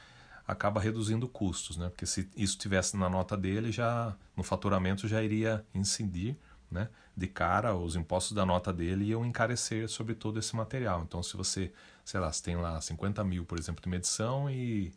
acaba 0.45 0.81
reduzindo 0.81 1.29
custos, 1.29 1.77
né? 1.77 1.87
porque 1.87 2.05
se 2.05 2.29
isso 2.35 2.57
tivesse 2.57 2.97
na 2.97 3.09
nota 3.09 3.37
dele, 3.37 3.71
já 3.71 4.13
no 4.35 4.43
faturamento 4.43 5.07
já 5.07 5.23
iria 5.23 5.65
incidir 5.73 6.37
né? 6.71 6.89
De 7.15 7.27
cara, 7.27 7.75
os 7.75 7.95
impostos 7.95 8.31
da 8.33 8.45
nota 8.45 8.71
dele 8.71 9.05
iam 9.05 9.25
encarecer 9.25 9.89
sobre 9.89 10.15
todo 10.15 10.39
esse 10.39 10.55
material. 10.55 11.03
Então, 11.03 11.21
se 11.21 11.35
você, 11.35 11.71
sei 12.05 12.19
lá, 12.19 12.31
se 12.31 12.41
tem 12.41 12.55
lá 12.55 12.79
50 12.79 13.23
mil, 13.25 13.45
por 13.45 13.59
exemplo, 13.59 13.83
de 13.83 13.89
medição 13.89 14.49
e 14.49 14.93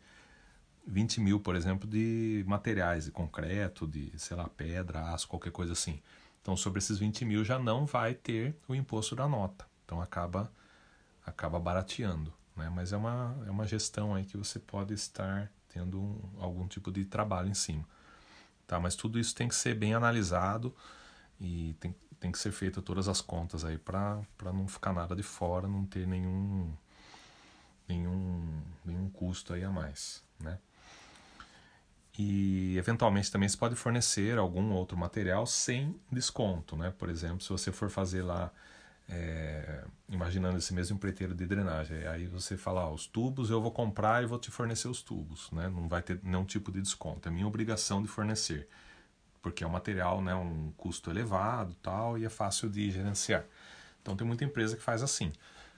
20 0.87 1.19
mil, 1.19 1.39
por 1.39 1.55
exemplo, 1.55 1.87
de 1.87 2.43
materiais, 2.47 3.05
de 3.05 3.11
concreto, 3.11 3.85
de, 3.85 4.11
sei 4.17 4.37
lá, 4.37 4.47
pedra, 4.47 5.11
aço, 5.13 5.27
qualquer 5.27 5.51
coisa 5.51 5.73
assim. 5.73 6.01
Então, 6.41 6.55
sobre 6.55 6.79
esses 6.79 6.97
20 6.97 7.25
mil 7.25 7.43
já 7.43 7.59
não 7.59 7.85
vai 7.85 8.13
ter 8.13 8.55
o 8.67 8.73
imposto 8.73 9.15
da 9.15 9.27
nota. 9.27 9.67
Então, 9.83 10.01
acaba, 10.01 10.51
acaba 11.25 11.59
barateando. 11.59 12.33
Né? 12.55 12.69
Mas 12.73 12.93
é 12.93 12.97
uma, 12.97 13.35
é 13.45 13.51
uma 13.51 13.67
gestão 13.67 14.15
aí 14.15 14.23
que 14.23 14.37
você 14.37 14.59
pode 14.59 14.93
estar 14.93 15.51
tendo 15.67 15.99
um, 15.99 16.19
algum 16.39 16.67
tipo 16.67 16.91
de 16.91 17.03
trabalho 17.03 17.49
em 17.49 17.53
cima. 17.53 17.83
Tá? 18.65 18.79
Mas 18.79 18.95
tudo 18.95 19.19
isso 19.19 19.35
tem 19.35 19.47
que 19.47 19.55
ser 19.55 19.75
bem 19.75 19.93
analisado 19.93 20.73
e 21.39 21.75
tem, 21.79 21.95
tem 22.19 22.31
que 22.31 22.39
ser 22.39 22.51
feita 22.51 22.81
todas 22.81 23.07
as 23.07 23.21
contas 23.21 23.65
aí 23.65 23.77
para 23.77 24.23
não 24.53 24.67
ficar 24.67 24.93
nada 24.93 25.15
de 25.15 25.23
fora, 25.23 25.67
não 25.67 25.85
ter 25.85 26.07
nenhum 26.07 26.71
nenhum 27.87 28.61
nenhum 28.83 29.09
custo 29.09 29.53
aí 29.53 29.63
a 29.63 29.69
mais, 29.69 30.23
né? 30.39 30.57
E 32.17 32.77
eventualmente 32.77 33.29
também 33.31 33.49
se 33.49 33.57
pode 33.57 33.75
fornecer 33.75 34.37
algum 34.37 34.71
outro 34.71 34.97
material 34.97 35.45
sem 35.45 35.99
desconto, 36.11 36.77
né? 36.77 36.93
Por 36.97 37.09
exemplo, 37.09 37.41
se 37.41 37.49
você 37.49 37.71
for 37.71 37.89
fazer 37.89 38.21
lá 38.21 38.51
é, 39.09 39.83
imaginando 40.09 40.57
esse 40.57 40.73
mesmo 40.73 40.95
empreiteiro 40.95 41.35
de 41.35 41.45
drenagem, 41.45 42.07
aí 42.07 42.25
você 42.27 42.57
fala, 42.57 42.81
ah, 42.81 42.89
os 42.89 43.05
tubos 43.05 43.49
eu 43.49 43.61
vou 43.61 43.71
comprar 43.71 44.23
e 44.23 44.25
vou 44.25 44.39
te 44.39 44.49
fornecer 44.49 44.87
os 44.87 45.01
tubos, 45.01 45.51
né? 45.51 45.67
Não 45.67 45.87
vai 45.89 46.01
ter 46.01 46.19
nenhum 46.23 46.45
tipo 46.45 46.71
de 46.71 46.81
desconto, 46.81 47.27
é 47.27 47.31
minha 47.31 47.47
obrigação 47.47 48.01
de 48.01 48.07
fornecer 48.07 48.67
porque 49.45 49.63
é 49.63 49.67
um 49.67 49.69
material, 49.69 50.23
né, 50.23 50.33
um 50.33 50.73
custo 50.75 51.11
elevado 51.11 51.75
tal, 51.75 52.17
e 52.17 52.25
é 52.25 52.29
fácil 52.29 52.67
de 52.67 52.89
gerenciar. 52.89 53.45
Então 54.01 54.15
tem 54.15 54.25
muita 54.25 54.43
empresa 54.43 54.75
que 54.75 54.81
faz 54.81 55.03
assim. 55.03 55.31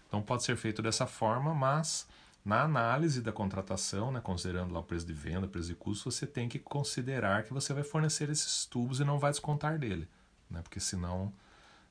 Então 0.08 0.22
pode 0.22 0.44
ser 0.44 0.56
feito 0.56 0.82
dessa 0.82 1.06
forma, 1.06 1.54
mas 1.54 2.08
na 2.46 2.62
análise 2.62 3.22
da 3.22 3.34
contratação, 3.34 4.10
né, 4.10 4.22
considerando 4.22 4.74
lá 4.74 4.80
o 4.80 4.84
preço 4.84 5.06
de 5.06 5.12
venda, 5.12 5.50
preço 5.50 5.68
de 5.68 5.76
custo, 5.76 6.10
você 6.10 6.26
tem 6.26 6.48
que 6.48 6.60
considerar 6.60 7.44
que 7.44 7.52
você 7.52 7.74
vai 7.74 7.84
fornecer 7.84 8.30
esses 8.30 8.66
tubos 8.66 9.02
e 9.02 9.04
não 9.04 9.20
vai 9.20 9.32
descontar 9.32 9.78
dele, 9.78 10.08
né, 10.50 10.62
porque 10.62 10.80
senão, 10.80 11.34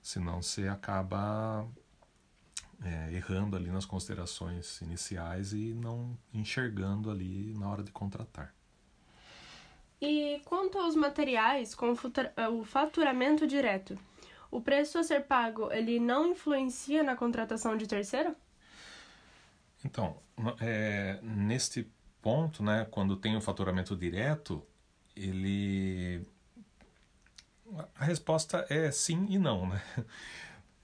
senão 0.00 0.40
você 0.40 0.68
acaba 0.68 1.68
é, 2.82 3.12
errando 3.12 3.54
ali 3.54 3.70
nas 3.70 3.84
considerações 3.84 4.80
iniciais 4.80 5.52
e 5.52 5.74
não 5.74 6.16
enxergando 6.32 7.10
ali 7.10 7.52
na 7.52 7.68
hora 7.68 7.82
de 7.82 7.92
contratar. 7.92 8.55
E 10.08 10.40
quanto 10.44 10.78
aos 10.78 10.94
materiais 10.94 11.74
com 11.74 11.92
o 11.92 12.64
faturamento 12.64 13.44
direto, 13.44 13.98
o 14.52 14.60
preço 14.60 14.98
a 14.98 15.02
ser 15.02 15.24
pago 15.24 15.72
ele 15.72 15.98
não 15.98 16.30
influencia 16.30 17.02
na 17.02 17.16
contratação 17.16 17.76
de 17.76 17.88
terceiro? 17.88 18.36
Então, 19.84 20.16
é, 20.60 21.18
neste 21.20 21.90
ponto, 22.22 22.62
né, 22.62 22.86
quando 22.88 23.16
tem 23.16 23.36
o 23.36 23.40
faturamento 23.40 23.96
direto, 23.96 24.62
ele 25.16 26.24
a 27.96 28.04
resposta 28.04 28.64
é 28.70 28.92
sim 28.92 29.26
e 29.28 29.38
não, 29.40 29.68
né? 29.68 29.82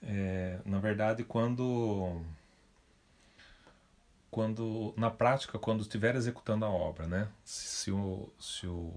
É, 0.05 0.59
na 0.65 0.79
verdade, 0.79 1.23
quando 1.23 2.21
quando 4.33 4.95
na 4.97 5.11
prática 5.11 5.59
quando 5.59 5.81
estiver 5.81 6.15
executando 6.15 6.65
a 6.65 6.69
obra, 6.69 7.05
né? 7.05 7.27
Se 7.45 7.91
o, 7.91 8.27
se 8.39 8.65
o 8.65 8.91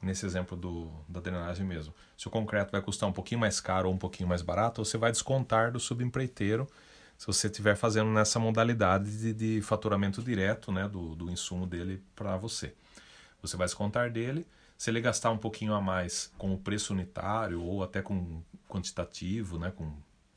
nesse 0.00 0.24
exemplo 0.24 0.56
do, 0.56 0.90
da 1.06 1.20
drenagem 1.20 1.66
mesmo, 1.66 1.92
se 2.16 2.26
o 2.26 2.30
concreto 2.30 2.72
vai 2.72 2.80
custar 2.80 3.06
um 3.06 3.12
pouquinho 3.12 3.40
mais 3.42 3.60
caro 3.60 3.88
ou 3.88 3.94
um 3.94 3.98
pouquinho 3.98 4.26
mais 4.26 4.40
barato, 4.40 4.82
você 4.82 4.96
vai 4.96 5.12
descontar 5.12 5.70
do 5.70 5.78
subempreiteiro 5.78 6.66
se 7.18 7.26
você 7.26 7.46
estiver 7.46 7.76
fazendo 7.76 8.10
nessa 8.10 8.40
modalidade 8.40 9.18
de, 9.18 9.34
de 9.34 9.60
faturamento 9.60 10.22
direto, 10.22 10.72
né, 10.72 10.88
do, 10.88 11.14
do 11.14 11.30
insumo 11.30 11.66
dele 11.66 12.02
para 12.16 12.36
você. 12.38 12.74
Você 13.42 13.58
vai 13.58 13.66
descontar 13.66 14.10
dele 14.10 14.46
se 14.78 14.90
ele 14.90 15.00
gastar 15.00 15.30
um 15.30 15.38
pouquinho 15.38 15.74
a 15.74 15.80
mais 15.80 16.32
com 16.38 16.54
o 16.54 16.58
preço 16.58 16.94
unitário 16.94 17.62
ou 17.62 17.82
até 17.82 18.00
com 18.00 18.42
quantitativo, 18.66 19.58
né, 19.58 19.70
com 19.70 19.94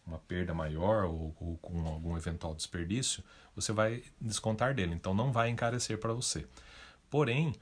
uma 0.07 0.19
perda 0.19 0.53
maior 0.53 1.05
ou, 1.05 1.35
ou 1.39 1.57
com 1.57 1.85
algum 1.87 2.15
eventual 2.15 2.55
desperdício, 2.55 3.23
você 3.55 3.71
vai 3.71 4.03
descontar 4.19 4.73
dele. 4.73 4.93
Então 4.93 5.13
não 5.13 5.31
vai 5.31 5.49
encarecer 5.49 5.97
para 5.99 6.13
você. 6.13 6.47
Porém, 7.09 7.55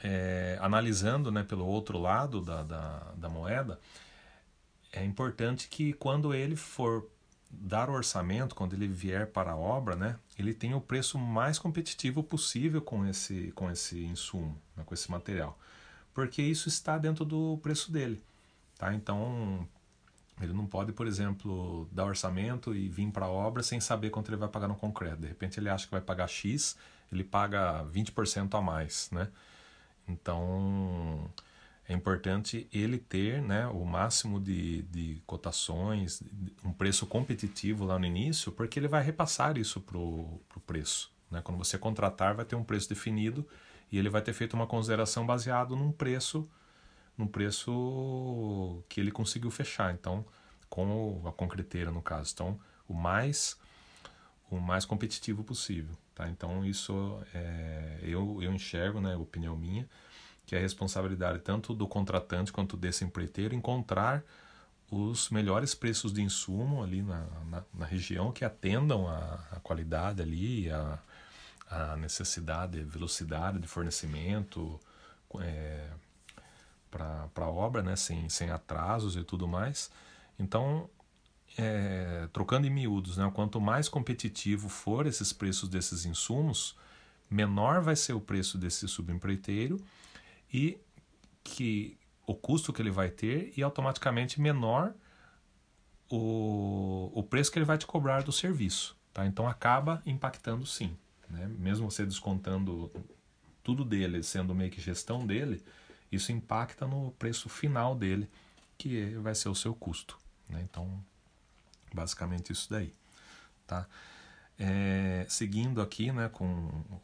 é, 0.00 0.56
analisando 0.60 1.30
né, 1.30 1.42
pelo 1.42 1.66
outro 1.66 1.98
lado 1.98 2.40
da, 2.40 2.62
da, 2.62 2.98
da 3.16 3.28
moeda, 3.28 3.80
é 4.92 5.04
importante 5.04 5.68
que 5.68 5.92
quando 5.92 6.32
ele 6.32 6.56
for 6.56 7.08
dar 7.50 7.90
o 7.90 7.92
orçamento, 7.92 8.54
quando 8.54 8.74
ele 8.74 8.88
vier 8.88 9.26
para 9.26 9.52
a 9.52 9.56
obra, 9.56 9.96
né, 9.96 10.16
ele 10.38 10.54
tenha 10.54 10.76
o 10.76 10.80
preço 10.80 11.18
mais 11.18 11.58
competitivo 11.58 12.22
possível 12.22 12.80
com 12.80 13.06
esse, 13.06 13.52
com 13.52 13.70
esse 13.70 14.04
insumo, 14.04 14.56
né, 14.76 14.82
com 14.84 14.94
esse 14.94 15.10
material 15.10 15.58
porque 16.16 16.40
isso 16.40 16.66
está 16.66 16.96
dentro 16.96 17.26
do 17.26 17.58
preço 17.58 17.92
dele. 17.92 18.22
Tá? 18.78 18.94
Então, 18.94 19.68
ele 20.40 20.52
não 20.52 20.66
pode, 20.66 20.92
por 20.92 21.06
exemplo, 21.06 21.88
dar 21.90 22.04
orçamento 22.04 22.74
e 22.74 22.88
vir 22.88 23.10
para 23.10 23.26
a 23.26 23.30
obra 23.30 23.62
sem 23.62 23.80
saber 23.80 24.10
quanto 24.10 24.28
ele 24.28 24.36
vai 24.36 24.48
pagar 24.48 24.68
no 24.68 24.74
concreto. 24.74 25.16
De 25.16 25.26
repente 25.26 25.58
ele 25.58 25.68
acha 25.68 25.86
que 25.86 25.92
vai 25.92 26.00
pagar 26.00 26.28
X, 26.28 26.76
ele 27.10 27.24
paga 27.24 27.84
20% 27.92 28.54
a 28.54 28.60
mais. 28.60 29.08
Né? 29.10 29.28
Então, 30.06 31.30
é 31.88 31.94
importante 31.94 32.68
ele 32.72 32.98
ter 32.98 33.40
né, 33.40 33.66
o 33.68 33.84
máximo 33.84 34.38
de, 34.38 34.82
de 34.82 35.22
cotações, 35.26 36.22
um 36.62 36.72
preço 36.72 37.06
competitivo 37.06 37.84
lá 37.84 37.98
no 37.98 38.04
início, 38.04 38.52
porque 38.52 38.78
ele 38.78 38.88
vai 38.88 39.02
repassar 39.02 39.56
isso 39.56 39.80
para 39.80 39.96
o 39.96 40.40
preço. 40.66 41.10
Né? 41.30 41.40
Quando 41.42 41.56
você 41.56 41.78
contratar, 41.78 42.34
vai 42.34 42.44
ter 42.44 42.56
um 42.56 42.64
preço 42.64 42.88
definido 42.88 43.46
e 43.90 43.98
ele 43.98 44.10
vai 44.10 44.20
ter 44.20 44.34
feito 44.34 44.54
uma 44.54 44.66
consideração 44.66 45.24
baseado 45.24 45.74
num 45.74 45.92
preço 45.92 46.46
num 47.16 47.26
preço 47.26 48.82
que 48.88 49.00
ele 49.00 49.10
conseguiu 49.10 49.50
fechar. 49.50 49.92
Então 49.92 50.24
com 50.68 51.22
a 51.24 51.32
concreteira 51.32 51.90
no 51.90 52.02
caso. 52.02 52.32
Então 52.34 52.60
o 52.88 52.94
mais 52.94 53.56
o 54.50 54.60
mais 54.60 54.84
competitivo 54.84 55.42
possível 55.42 55.96
tá? 56.14 56.28
Então 56.28 56.64
isso 56.64 57.20
é, 57.34 57.98
eu 58.02 58.40
eu 58.42 58.52
enxergo 58.52 59.00
né 59.00 59.16
opinião 59.16 59.56
minha 59.56 59.88
que 60.46 60.54
é 60.54 60.58
a 60.58 60.60
responsabilidade 60.60 61.40
tanto 61.40 61.74
do 61.74 61.88
contratante 61.88 62.52
quanto 62.52 62.76
desse 62.76 63.04
empreiteiro 63.04 63.54
encontrar 63.54 64.22
os 64.88 65.30
melhores 65.30 65.74
preços 65.74 66.12
de 66.12 66.22
insumo 66.22 66.82
ali 66.82 67.02
na, 67.02 67.26
na, 67.50 67.64
na 67.74 67.86
região 67.86 68.30
que 68.30 68.44
atendam 68.44 69.08
a, 69.08 69.40
a 69.50 69.60
qualidade 69.60 70.22
ali 70.22 70.70
a, 70.70 70.98
a 71.68 71.96
necessidade, 71.96 72.80
velocidade 72.82 73.58
de 73.58 73.66
fornecimento 73.66 74.78
é, 75.40 75.88
para 76.90 77.28
a 77.36 77.50
obra, 77.50 77.82
né, 77.82 77.96
sem, 77.96 78.28
sem 78.28 78.50
atrasos 78.50 79.16
e 79.16 79.24
tudo 79.24 79.46
mais. 79.46 79.90
Então, 80.38 80.88
é, 81.58 82.28
trocando 82.32 82.66
em 82.66 82.70
miúdos, 82.70 83.16
né, 83.16 83.30
quanto 83.34 83.60
mais 83.60 83.88
competitivo 83.88 84.68
for 84.68 85.06
esses 85.06 85.32
preços 85.32 85.68
desses 85.68 86.04
insumos, 86.04 86.76
menor 87.30 87.80
vai 87.80 87.96
ser 87.96 88.12
o 88.12 88.20
preço 88.20 88.58
desse 88.58 88.86
subempreiteiro 88.86 89.80
e 90.52 90.78
que 91.42 91.96
o 92.26 92.34
custo 92.34 92.72
que 92.72 92.82
ele 92.82 92.90
vai 92.90 93.08
ter 93.08 93.52
e 93.56 93.62
automaticamente 93.62 94.40
menor 94.40 94.94
o, 96.10 97.10
o 97.14 97.22
preço 97.22 97.50
que 97.50 97.58
ele 97.58 97.64
vai 97.64 97.78
te 97.78 97.86
cobrar 97.86 98.22
do 98.22 98.32
serviço. 98.32 98.96
Tá? 99.12 99.26
Então 99.26 99.48
acaba 99.48 100.02
impactando 100.04 100.66
sim. 100.66 100.96
Né? 101.28 101.50
Mesmo 101.58 101.90
você 101.90 102.04
descontando 102.04 102.90
tudo 103.62 103.84
dele, 103.84 104.22
sendo 104.22 104.54
meio 104.54 104.70
que 104.70 104.80
gestão 104.80 105.26
dele, 105.26 105.62
isso 106.10 106.32
impacta 106.32 106.86
no 106.86 107.10
preço 107.12 107.48
final 107.48 107.94
dele, 107.94 108.28
que 108.78 109.14
vai 109.16 109.34
ser 109.34 109.48
o 109.48 109.54
seu 109.54 109.74
custo. 109.74 110.18
Né? 110.48 110.60
Então, 110.62 111.02
basicamente 111.92 112.52
isso 112.52 112.70
daí. 112.70 112.94
Tá? 113.66 113.86
É, 114.58 115.26
seguindo 115.28 115.82
aqui 115.82 116.12
né, 116.12 116.28
com 116.28 116.44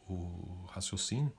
o 0.08 0.66
raciocínio, 0.70 1.32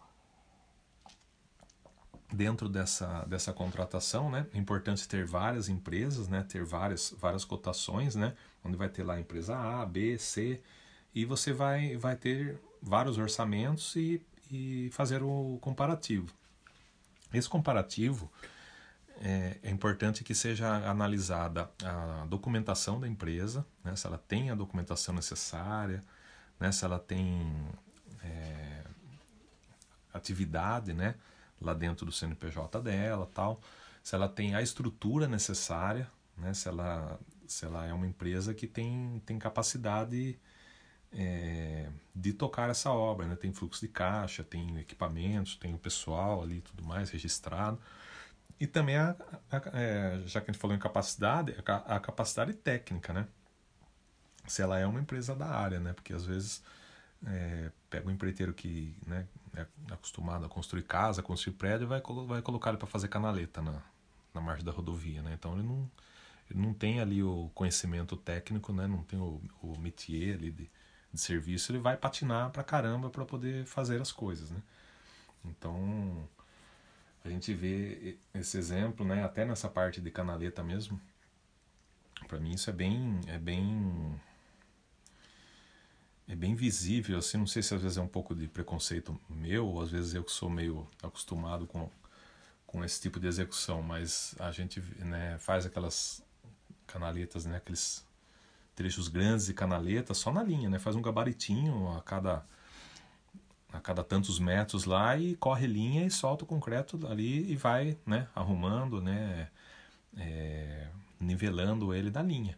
dentro 2.31 2.67
dessa, 2.67 3.23
dessa 3.25 3.53
contratação, 3.53 4.29
né, 4.29 4.47
é 4.53 4.57
importante 4.57 5.07
ter 5.07 5.25
várias 5.25 5.69
empresas, 5.69 6.27
né, 6.27 6.43
ter 6.43 6.63
várias, 6.63 7.13
várias 7.17 7.45
cotações, 7.45 8.15
né, 8.15 8.35
onde 8.63 8.75
vai 8.75 8.89
ter 8.89 9.03
lá 9.03 9.13
a 9.13 9.19
empresa 9.19 9.55
A, 9.55 9.85
B, 9.85 10.17
C, 10.17 10.61
e 11.13 11.25
você 11.25 11.53
vai, 11.53 11.95
vai 11.95 12.15
ter 12.15 12.59
vários 12.81 13.17
orçamentos 13.17 13.95
e, 13.95 14.21
e 14.51 14.89
fazer 14.91 15.21
o 15.21 15.59
comparativo. 15.61 16.33
Esse 17.33 17.49
comparativo 17.49 18.31
é, 19.21 19.57
é, 19.63 19.69
importante 19.69 20.23
que 20.23 20.35
seja 20.35 20.67
analisada 20.89 21.69
a 21.83 22.25
documentação 22.27 22.99
da 22.99 23.07
empresa, 23.07 23.65
né, 23.83 23.95
se 23.95 24.05
ela 24.05 24.17
tem 24.17 24.49
a 24.49 24.55
documentação 24.55 25.15
necessária, 25.15 26.03
né, 26.59 26.71
se 26.71 26.83
ela 26.83 26.99
tem 26.99 27.51
é, 28.23 28.83
atividade 30.13 30.93
né, 30.93 31.15
lá 31.61 31.73
dentro 31.73 32.05
do 32.05 32.11
CNPJ 32.11 32.81
dela, 32.81 33.29
tal, 33.33 33.59
se 34.03 34.15
ela 34.15 34.27
tem 34.27 34.55
a 34.55 34.61
estrutura 34.61 35.27
necessária, 35.27 36.09
né, 36.37 36.53
se, 36.53 36.67
ela, 36.67 37.19
se 37.47 37.65
ela 37.65 37.85
é 37.85 37.93
uma 37.93 38.07
empresa 38.07 38.53
que 38.53 38.67
tem, 38.67 39.21
tem 39.25 39.39
capacidade 39.39 40.37
é, 41.15 41.89
de 42.13 42.33
tocar 42.33 42.69
essa 42.69 42.91
obra. 42.91 43.25
Né? 43.27 43.35
Tem 43.35 43.53
fluxo 43.53 43.81
de 43.81 43.87
caixa, 43.87 44.43
tem 44.43 44.79
equipamentos, 44.79 45.55
tem 45.55 45.73
o 45.73 45.77
pessoal 45.77 46.41
ali 46.41 46.61
tudo 46.61 46.83
mais 46.83 47.09
registrado. 47.09 47.79
E 48.59 48.67
também, 48.67 48.97
a, 48.97 49.15
a, 49.51 49.61
é, 49.73 50.21
já 50.25 50.39
que 50.39 50.49
a 50.49 50.53
gente 50.53 50.61
falou 50.61 50.75
em 50.75 50.79
capacidade, 50.79 51.55
a, 51.65 51.95
a, 51.95 51.99
capacidade 51.99 52.53
técnica, 52.53 53.11
né? 53.13 53.27
Se 54.47 54.61
ela 54.61 54.77
é 54.79 54.85
uma 54.85 54.99
empresa 54.99 55.35
da 55.35 55.47
área, 55.47 55.79
né? 55.79 55.93
Porque 55.93 56.13
às 56.13 56.25
vezes 56.25 56.63
é, 57.25 57.71
pega 57.89 58.07
um 58.07 58.11
empreiteiro 58.11 58.53
que 58.53 58.95
né, 59.05 59.27
é 59.55 59.65
acostumado 59.91 60.45
a 60.45 60.49
construir 60.49 60.83
casa, 60.83 61.21
construir 61.21 61.55
prédio, 61.55 61.87
vai, 61.87 62.01
vai 62.27 62.41
colocar 62.41 62.69
ele 62.69 62.77
para 62.77 62.87
fazer 62.87 63.07
canaleta 63.07 63.61
na, 63.61 63.81
na 64.33 64.41
margem 64.41 64.65
da 64.65 64.71
rodovia, 64.71 65.21
né? 65.21 65.33
Então 65.33 65.53
ele 65.53 65.63
não, 65.63 65.89
ele 66.49 66.59
não 66.61 66.73
tem 66.73 66.99
ali 66.99 67.23
o 67.23 67.49
conhecimento 67.53 68.15
técnico, 68.17 68.71
né? 68.73 68.87
Não 68.87 69.03
tem 69.03 69.19
o, 69.19 69.41
o 69.61 69.77
métier 69.79 70.35
ali 70.35 70.51
de, 70.51 70.69
de 71.13 71.19
serviço, 71.19 71.71
ele 71.71 71.79
vai 71.79 71.95
patinar 71.95 72.49
pra 72.51 72.63
caramba 72.63 73.09
para 73.09 73.25
poder 73.25 73.65
fazer 73.65 74.01
as 74.01 74.11
coisas, 74.11 74.49
né? 74.49 74.61
Então, 75.45 76.27
a 77.23 77.29
gente 77.29 77.53
vê 77.53 78.17
esse 78.33 78.57
exemplo, 78.57 79.05
né, 79.05 79.23
até 79.23 79.45
nessa 79.45 79.69
parte 79.69 80.01
de 80.01 80.11
canaleta 80.11 80.63
mesmo. 80.63 80.99
Para 82.27 82.39
mim 82.39 82.53
isso 82.53 82.69
é 82.69 82.73
bem 82.73 83.19
é 83.27 83.37
bem 83.37 84.19
é 86.27 86.35
bem 86.35 86.55
visível, 86.55 87.17
assim, 87.17 87.37
não 87.37 87.45
sei 87.47 87.61
se 87.61 87.75
às 87.75 87.81
vezes 87.81 87.97
é 87.97 88.01
um 88.01 88.07
pouco 88.07 88.33
de 88.33 88.47
preconceito 88.47 89.19
meu, 89.29 89.67
ou 89.67 89.81
às 89.81 89.91
vezes 89.91 90.13
eu 90.13 90.23
que 90.23 90.31
sou 90.31 90.49
meio 90.49 90.87
acostumado 91.01 91.67
com 91.67 91.89
com 92.65 92.83
esse 92.83 92.99
tipo 92.99 93.19
de 93.19 93.27
execução, 93.27 93.83
mas 93.83 94.33
a 94.39 94.51
gente 94.51 94.81
né, 94.97 95.37
faz 95.39 95.65
aquelas 95.65 96.23
canaletas, 96.87 97.45
né, 97.45 97.57
aqueles 97.57 98.03
trechos 98.75 99.07
grandes 99.07 99.45
de 99.45 99.53
canaleta 99.53 100.13
só 100.13 100.31
na 100.31 100.43
linha, 100.43 100.69
né? 100.69 100.79
Faz 100.79 100.95
um 100.95 101.01
gabaritinho 101.01 101.91
a 101.95 102.01
cada 102.01 102.45
a 103.71 103.79
cada 103.79 104.03
tantos 104.03 104.39
metros 104.39 104.85
lá 104.85 105.17
e 105.17 105.35
corre 105.35 105.65
linha 105.65 106.05
e 106.05 106.11
solta 106.11 106.43
o 106.43 106.47
concreto 106.47 107.07
ali 107.07 107.51
e 107.51 107.55
vai, 107.55 107.97
né? 108.05 108.27
Arrumando, 108.35 109.01
né? 109.01 109.49
É, 110.15 110.87
nivelando 111.19 111.93
ele 111.93 112.11
da 112.11 112.21
linha. 112.21 112.57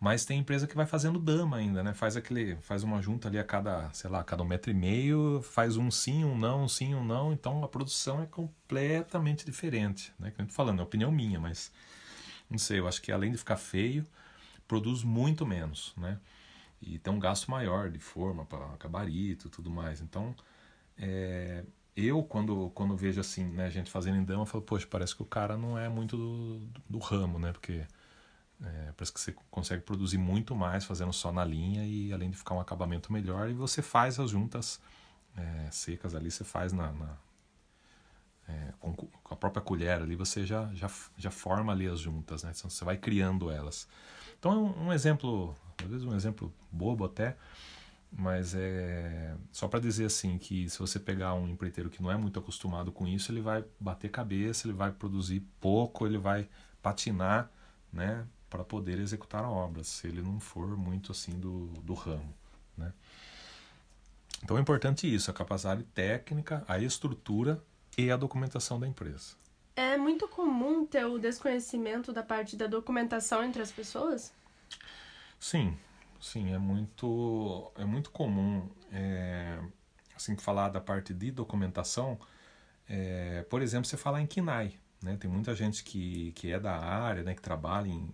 Mas 0.00 0.24
tem 0.24 0.40
empresa 0.40 0.66
que 0.66 0.74
vai 0.74 0.86
fazendo 0.86 1.18
dama 1.18 1.58
ainda, 1.58 1.82
né? 1.82 1.92
Faz 1.92 2.16
aquele, 2.16 2.56
faz 2.62 2.82
uma 2.82 3.02
junta 3.02 3.28
ali 3.28 3.38
a 3.38 3.44
cada, 3.44 3.90
sei 3.92 4.08
lá, 4.10 4.20
a 4.20 4.24
cada 4.24 4.42
um 4.42 4.46
metro 4.46 4.70
e 4.70 4.74
meio, 4.74 5.42
faz 5.42 5.76
um 5.76 5.90
sim, 5.90 6.24
um 6.24 6.36
não, 6.36 6.64
um 6.64 6.68
sim, 6.68 6.94
um 6.94 7.04
não. 7.04 7.32
Então 7.32 7.62
a 7.62 7.68
produção 7.68 8.22
é 8.22 8.26
completamente 8.26 9.44
diferente, 9.44 10.12
né? 10.18 10.30
Que 10.30 10.40
eu 10.40 10.46
tô 10.46 10.52
falando, 10.54 10.80
é 10.80 10.82
opinião 10.82 11.12
minha, 11.12 11.38
mas 11.38 11.70
não 12.48 12.58
sei. 12.58 12.80
Eu 12.80 12.88
acho 12.88 13.02
que 13.02 13.12
além 13.12 13.30
de 13.30 13.38
ficar 13.38 13.56
feio, 13.56 14.06
produz 14.70 15.02
muito 15.02 15.44
menos, 15.44 15.92
né? 15.96 16.20
E 16.80 16.96
tem 17.00 17.12
um 17.12 17.18
gasto 17.18 17.50
maior 17.50 17.90
de 17.90 17.98
forma 17.98 18.44
para 18.44 18.64
gabarito 18.78 19.48
e 19.48 19.50
tudo 19.50 19.68
mais. 19.68 20.00
Então, 20.00 20.32
é, 20.96 21.64
eu, 21.96 22.22
quando, 22.22 22.70
quando 22.72 22.96
vejo 22.96 23.20
assim, 23.20 23.44
né, 23.44 23.68
gente 23.68 23.90
fazendo 23.90 24.18
em 24.18 24.22
dama, 24.24 24.42
eu 24.42 24.46
falo, 24.46 24.62
poxa, 24.62 24.86
parece 24.88 25.16
que 25.16 25.22
o 25.22 25.26
cara 25.26 25.56
não 25.58 25.76
é 25.76 25.88
muito 25.88 26.16
do, 26.16 26.58
do, 26.60 26.82
do 26.88 26.98
ramo, 27.00 27.36
né? 27.36 27.50
Porque 27.50 27.84
é, 28.62 28.92
parece 28.96 29.12
que 29.12 29.20
você 29.20 29.34
consegue 29.50 29.82
produzir 29.82 30.18
muito 30.18 30.54
mais 30.54 30.84
fazendo 30.84 31.12
só 31.12 31.32
na 31.32 31.44
linha 31.44 31.84
e 31.84 32.12
além 32.12 32.30
de 32.30 32.36
ficar 32.36 32.54
um 32.54 32.60
acabamento 32.60 33.12
melhor, 33.12 33.50
e 33.50 33.52
você 33.52 33.82
faz 33.82 34.20
as 34.20 34.30
juntas 34.30 34.80
é, 35.36 35.68
secas 35.72 36.14
ali, 36.14 36.30
você 36.30 36.44
faz 36.44 36.72
na, 36.72 36.92
na 36.92 37.16
é, 38.48 38.72
com, 38.78 38.94
com, 38.94 39.34
a 39.34 39.36
própria 39.36 39.62
colher 39.62 40.00
ali, 40.00 40.14
você 40.14 40.46
já, 40.46 40.70
já, 40.74 40.88
já 41.16 41.30
forma 41.32 41.72
ali 41.72 41.88
as 41.88 41.98
juntas, 41.98 42.44
né? 42.44 42.52
Então, 42.56 42.70
você 42.70 42.84
vai 42.84 42.96
criando 42.96 43.50
elas. 43.50 43.88
Então, 44.40 44.64
um, 44.64 44.86
um 44.86 44.92
exemplo, 44.92 45.54
vezes 45.86 46.04
um 46.04 46.16
exemplo 46.16 46.52
bobo 46.72 47.04
até, 47.04 47.36
mas 48.10 48.54
é 48.54 49.36
só 49.52 49.68
para 49.68 49.78
dizer 49.78 50.06
assim 50.06 50.38
que 50.38 50.68
se 50.68 50.78
você 50.78 50.98
pegar 50.98 51.34
um 51.34 51.46
empreiteiro 51.46 51.90
que 51.90 52.02
não 52.02 52.10
é 52.10 52.16
muito 52.16 52.38
acostumado 52.38 52.90
com 52.90 53.06
isso, 53.06 53.30
ele 53.30 53.42
vai 53.42 53.62
bater 53.78 54.10
cabeça, 54.10 54.66
ele 54.66 54.74
vai 54.74 54.90
produzir 54.90 55.40
pouco, 55.60 56.06
ele 56.06 56.16
vai 56.18 56.48
patinar, 56.82 57.50
né, 57.92 58.26
para 58.48 58.64
poder 58.64 58.98
executar 58.98 59.44
a 59.44 59.50
obra, 59.50 59.84
se 59.84 60.08
ele 60.08 60.22
não 60.22 60.40
for 60.40 60.76
muito 60.76 61.12
assim 61.12 61.38
do, 61.38 61.66
do 61.84 61.92
ramo, 61.92 62.34
né? 62.76 62.92
Então 64.42 64.56
é 64.56 64.60
importante 64.60 65.12
isso, 65.12 65.30
a 65.30 65.34
capacidade 65.34 65.82
técnica, 65.84 66.64
a 66.66 66.78
estrutura 66.78 67.62
e 67.96 68.10
a 68.10 68.16
documentação 68.16 68.80
da 68.80 68.88
empresa. 68.88 69.34
É 69.80 69.96
muito 69.96 70.28
comum 70.28 70.84
ter 70.84 71.06
o 71.06 71.18
desconhecimento 71.18 72.12
da 72.12 72.22
parte 72.22 72.54
da 72.54 72.66
documentação 72.66 73.42
entre 73.42 73.62
as 73.62 73.72
pessoas? 73.72 74.30
Sim, 75.38 75.74
sim, 76.20 76.52
é 76.52 76.58
muito, 76.58 77.72
é 77.78 77.86
muito 77.86 78.10
comum, 78.10 78.68
é, 78.92 79.58
assim, 80.14 80.36
falar 80.36 80.68
da 80.68 80.82
parte 80.82 81.14
de 81.14 81.30
documentação, 81.30 82.20
é, 82.86 83.42
por 83.48 83.62
exemplo, 83.62 83.86
você 83.86 83.96
falar 83.96 84.20
em 84.20 84.26
KINAI, 84.26 84.74
né? 85.02 85.16
Tem 85.18 85.30
muita 85.30 85.54
gente 85.54 85.82
que, 85.82 86.32
que 86.32 86.52
é 86.52 86.60
da 86.60 86.76
área, 86.76 87.22
né, 87.22 87.34
que 87.34 87.40
trabalha 87.40 87.88
em, 87.88 88.06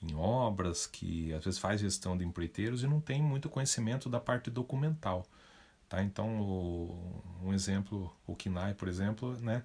em 0.00 0.14
obras, 0.14 0.86
que 0.86 1.34
às 1.34 1.44
vezes 1.44 1.58
faz 1.58 1.80
gestão 1.80 2.16
de 2.16 2.24
empreiteiros 2.24 2.84
e 2.84 2.86
não 2.86 3.00
tem 3.00 3.20
muito 3.20 3.48
conhecimento 3.48 4.08
da 4.08 4.20
parte 4.20 4.48
documental. 4.48 5.26
Tá? 5.88 6.00
Então, 6.00 6.40
o, 6.40 7.24
um 7.42 7.52
exemplo, 7.52 8.14
o 8.24 8.36
KINAI, 8.36 8.74
por 8.74 8.86
exemplo, 8.86 9.36
né? 9.40 9.64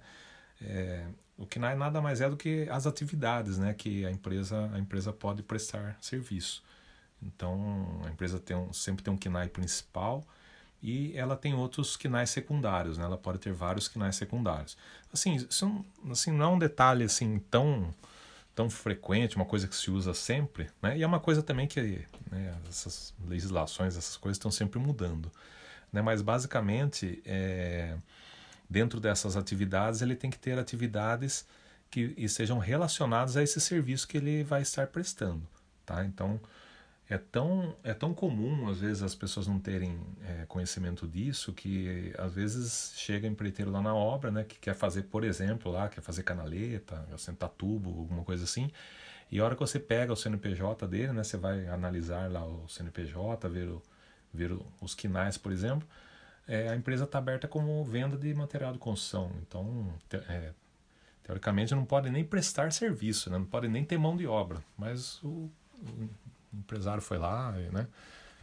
É, 0.60 1.06
o 1.36 1.46
KINAI 1.46 1.76
nada 1.76 2.00
mais 2.00 2.20
é 2.20 2.28
do 2.28 2.36
que 2.36 2.66
as 2.70 2.86
atividades 2.86 3.58
né, 3.58 3.74
que 3.74 4.06
a 4.06 4.10
empresa, 4.10 4.70
a 4.72 4.78
empresa 4.78 5.12
pode 5.12 5.42
prestar 5.42 5.96
serviço. 6.00 6.62
Então, 7.22 8.00
a 8.04 8.10
empresa 8.10 8.38
tem 8.38 8.56
um, 8.56 8.72
sempre 8.72 9.04
tem 9.04 9.12
um 9.12 9.16
KINAI 9.16 9.48
principal 9.48 10.26
e 10.82 11.16
ela 11.16 11.36
tem 11.36 11.54
outros 11.54 11.96
KINAI 11.96 12.26
secundários, 12.26 12.98
né? 12.98 13.04
ela 13.04 13.16
pode 13.16 13.38
ter 13.38 13.52
vários 13.52 13.88
KINAI 13.88 14.12
secundários. 14.12 14.76
Assim, 15.12 15.34
isso 15.34 15.84
assim, 16.10 16.30
não 16.30 16.44
é 16.44 16.48
um 16.48 16.58
detalhe 16.58 17.04
assim, 17.04 17.38
tão, 17.50 17.94
tão 18.54 18.68
frequente, 18.68 19.36
uma 19.36 19.46
coisa 19.46 19.66
que 19.66 19.74
se 19.74 19.90
usa 19.90 20.14
sempre, 20.14 20.70
né? 20.82 20.96
e 20.96 21.02
é 21.02 21.06
uma 21.06 21.20
coisa 21.20 21.42
também 21.42 21.66
que 21.66 22.06
né, 22.30 22.54
essas 22.68 23.14
legislações, 23.26 23.96
essas 23.96 24.16
coisas 24.16 24.36
estão 24.36 24.50
sempre 24.50 24.78
mudando. 24.78 25.30
Né? 25.92 26.02
Mas 26.02 26.20
basicamente, 26.20 27.22
é, 27.24 27.96
dentro 28.68 29.00
dessas 29.00 29.36
atividades, 29.36 30.02
ele 30.02 30.16
tem 30.16 30.30
que 30.30 30.38
ter 30.38 30.58
atividades 30.58 31.46
que 31.90 32.14
estejam 32.16 32.58
relacionadas 32.58 33.36
a 33.36 33.42
esse 33.42 33.60
serviço 33.60 34.08
que 34.08 34.16
ele 34.16 34.42
vai 34.42 34.62
estar 34.62 34.86
prestando. 34.88 35.46
Tá? 35.84 36.04
Então, 36.04 36.40
é 37.08 37.16
tão, 37.16 37.76
é 37.84 37.94
tão 37.94 38.12
comum, 38.12 38.68
às 38.68 38.80
vezes, 38.80 39.02
as 39.02 39.14
pessoas 39.14 39.46
não 39.46 39.60
terem 39.60 40.00
é, 40.24 40.44
conhecimento 40.46 41.06
disso, 41.06 41.52
que 41.52 42.12
às 42.18 42.34
vezes 42.34 42.94
chega 42.96 43.28
empreiteiro 43.28 43.70
lá 43.70 43.80
na 43.80 43.94
obra, 43.94 44.30
né, 44.30 44.42
que 44.42 44.58
quer 44.58 44.74
fazer, 44.74 45.02
por 45.04 45.22
exemplo, 45.22 45.70
lá, 45.70 45.88
quer 45.88 46.00
fazer 46.00 46.24
canaleta, 46.24 47.06
assentar 47.14 47.48
tubo, 47.50 47.90
alguma 47.90 48.24
coisa 48.24 48.42
assim, 48.42 48.70
e 49.30 49.38
a 49.38 49.44
hora 49.44 49.54
que 49.54 49.60
você 49.60 49.78
pega 49.78 50.12
o 50.12 50.16
CNPJ 50.16 50.86
dele, 50.88 51.12
né, 51.12 51.22
você 51.22 51.36
vai 51.36 51.68
analisar 51.68 52.30
lá 52.30 52.44
o 52.44 52.68
CNPJ, 52.68 53.48
ver 53.48 53.68
o, 53.68 53.82
ver 54.34 54.56
os 54.80 54.94
quinais, 54.94 55.38
por 55.38 55.52
exemplo, 55.52 55.86
é, 56.46 56.68
a 56.68 56.76
empresa 56.76 57.04
está 57.04 57.18
aberta 57.18 57.48
como 57.48 57.84
venda 57.84 58.16
de 58.16 58.32
material 58.34 58.72
de 58.72 58.78
construção. 58.78 59.30
Então, 59.42 59.92
te, 60.08 60.16
é, 60.16 60.52
teoricamente, 61.22 61.74
não 61.74 61.84
pode 61.84 62.10
nem 62.10 62.24
prestar 62.24 62.72
serviço, 62.72 63.30
né? 63.30 63.38
não 63.38 63.46
pode 63.46 63.68
nem 63.68 63.84
ter 63.84 63.98
mão 63.98 64.16
de 64.16 64.26
obra. 64.26 64.62
Mas 64.76 65.22
o, 65.22 65.50
o 65.82 66.10
empresário 66.52 67.02
foi 67.02 67.18
lá, 67.18 67.52
né? 67.72 67.86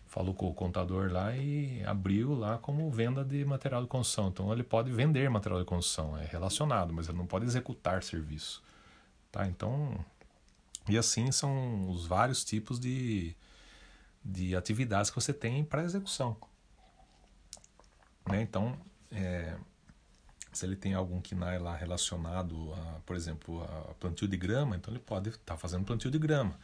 falou 0.07 0.33
com 0.33 0.47
o 0.47 0.53
contador 0.53 1.11
lá 1.11 1.35
e 1.35 1.83
abriu 1.85 2.35
lá 2.35 2.59
como 2.59 2.89
venda 2.91 3.23
de 3.25 3.43
material 3.43 3.81
de 3.81 3.87
construção. 3.87 4.27
Então, 4.27 4.53
ele 4.53 4.63
pode 4.63 4.91
vender 4.91 5.29
material 5.29 5.59
de 5.59 5.65
construção, 5.65 6.15
é 6.17 6.25
relacionado, 6.25 6.93
mas 6.93 7.09
ele 7.09 7.17
não 7.17 7.25
pode 7.25 7.45
executar 7.45 8.03
serviço. 8.03 8.61
Tá? 9.31 9.47
Então, 9.47 9.97
e 10.87 10.97
assim 10.97 11.31
são 11.31 11.89
os 11.89 12.05
vários 12.05 12.43
tipos 12.43 12.79
de 12.79 13.35
de 14.23 14.55
atividades 14.55 15.09
que 15.09 15.15
você 15.15 15.33
tem 15.33 15.63
para 15.63 15.83
execução. 15.83 16.37
Né? 18.29 18.41
Então, 18.41 18.77
é, 19.11 19.55
se 20.51 20.65
ele 20.65 20.75
tem 20.75 20.93
algum 20.93 21.21
KINAI 21.21 21.59
lá 21.59 21.75
relacionado, 21.75 22.73
a, 22.73 22.99
por 23.05 23.15
exemplo, 23.15 23.63
a 23.63 23.93
plantio 23.95 24.27
de 24.27 24.37
grama, 24.37 24.75
então 24.75 24.93
ele 24.93 25.01
pode 25.01 25.29
estar 25.29 25.53
tá 25.53 25.57
fazendo 25.57 25.85
plantio 25.85 26.11
de 26.11 26.19
grama, 26.19 26.57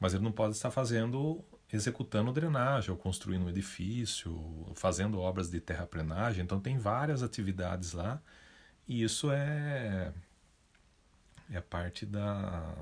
mas 0.00 0.14
ele 0.14 0.24
não 0.24 0.32
pode 0.32 0.54
estar 0.54 0.70
fazendo, 0.70 1.44
executando 1.72 2.32
drenagem, 2.32 2.90
ou 2.90 2.96
construindo 2.96 3.44
um 3.44 3.48
edifício, 3.48 4.34
fazendo 4.74 5.20
obras 5.20 5.50
de 5.50 5.60
terraplenagem, 5.60 6.42
então 6.44 6.60
tem 6.60 6.78
várias 6.78 7.22
atividades 7.22 7.92
lá, 7.92 8.20
e 8.88 9.02
isso 9.02 9.30
é, 9.30 10.12
é 11.50 11.60
parte 11.60 12.06
da, 12.06 12.74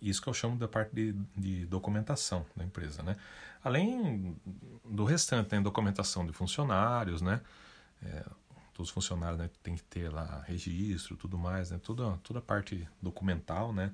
isso 0.00 0.22
que 0.22 0.28
eu 0.28 0.34
chamo 0.34 0.56
da 0.56 0.68
parte 0.68 0.94
de, 0.94 1.12
de 1.36 1.66
documentação 1.66 2.46
da 2.56 2.64
empresa, 2.64 3.02
né? 3.02 3.16
Além 3.62 4.36
do 4.84 5.04
restante, 5.04 5.48
tem 5.48 5.60
documentação 5.60 6.24
de 6.26 6.32
funcionários, 6.32 7.20
né? 7.20 7.40
É, 8.02 8.24
todos 8.72 8.90
os 8.90 8.90
funcionários 8.90 9.38
né, 9.38 9.50
tem 9.62 9.74
que 9.74 9.82
ter 9.82 10.08
lá 10.08 10.44
registro, 10.46 11.16
tudo 11.16 11.36
mais, 11.36 11.70
né? 11.70 11.80
Toda, 11.82 12.16
toda 12.18 12.38
a 12.38 12.42
parte 12.42 12.88
documental, 13.02 13.72
né? 13.72 13.92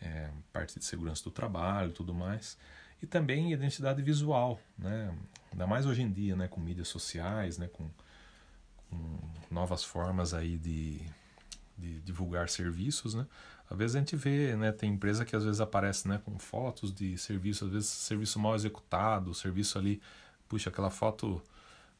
É, 0.00 0.30
parte 0.52 0.78
de 0.78 0.84
segurança 0.84 1.22
do 1.24 1.30
trabalho, 1.30 1.92
tudo 1.92 2.12
mais. 2.12 2.58
E 3.00 3.06
também 3.06 3.52
identidade 3.52 4.02
visual, 4.02 4.60
né? 4.76 5.16
Ainda 5.52 5.66
mais 5.66 5.86
hoje 5.86 6.02
em 6.02 6.10
dia, 6.10 6.34
né? 6.34 6.48
Com 6.48 6.60
mídias 6.60 6.88
sociais, 6.88 7.56
né? 7.56 7.68
Com, 7.68 7.88
com 8.90 9.20
novas 9.50 9.84
formas 9.84 10.34
aí 10.34 10.58
de, 10.58 11.00
de 11.78 12.00
divulgar 12.00 12.48
serviços, 12.48 13.14
né? 13.14 13.26
Às 13.68 13.76
vezes 13.76 13.96
a 13.96 13.98
gente 13.98 14.16
vê, 14.16 14.54
né, 14.56 14.72
tem 14.72 14.92
empresa 14.92 15.24
que 15.24 15.34
às 15.34 15.44
vezes 15.44 15.60
aparece, 15.60 16.08
né, 16.08 16.20
com 16.24 16.38
fotos 16.38 16.92
de 16.94 17.18
serviço, 17.18 17.64
às 17.64 17.70
vezes 17.70 17.88
serviço 17.88 18.38
mal 18.38 18.54
executado, 18.54 19.34
serviço 19.34 19.78
ali, 19.78 20.00
puxa, 20.48 20.70
aquela 20.70 20.90
foto 20.90 21.42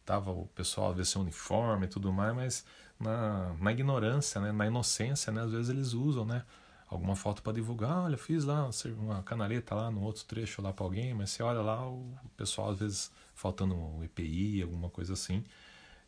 tava 0.04 0.30
o 0.30 0.46
pessoal 0.54 0.90
às 0.90 0.96
vezes 0.96 1.16
uniforme 1.16 1.86
e 1.86 1.88
tudo 1.88 2.12
mais, 2.12 2.34
mas 2.34 2.64
na, 3.00 3.52
na 3.60 3.72
ignorância, 3.72 4.40
né, 4.40 4.52
na 4.52 4.66
inocência, 4.66 5.32
né, 5.32 5.42
às 5.42 5.50
vezes 5.50 5.68
eles 5.68 5.92
usam, 5.92 6.24
né, 6.24 6.44
alguma 6.88 7.16
foto 7.16 7.42
para 7.42 7.52
divulgar, 7.52 8.04
olha, 8.04 8.16
fiz 8.16 8.44
lá 8.44 8.70
uma 8.98 9.22
canaleta 9.22 9.74
lá 9.74 9.90
no 9.90 10.02
outro 10.02 10.24
trecho 10.24 10.62
lá 10.62 10.72
para 10.72 10.84
alguém, 10.84 11.14
mas 11.14 11.30
você 11.30 11.42
olha 11.42 11.60
lá 11.60 11.88
o 11.88 12.14
pessoal 12.36 12.70
às 12.70 12.78
vezes 12.78 13.10
faltando 13.34 13.74
um 13.74 14.04
EPI, 14.04 14.62
alguma 14.62 14.88
coisa 14.88 15.12
assim. 15.14 15.44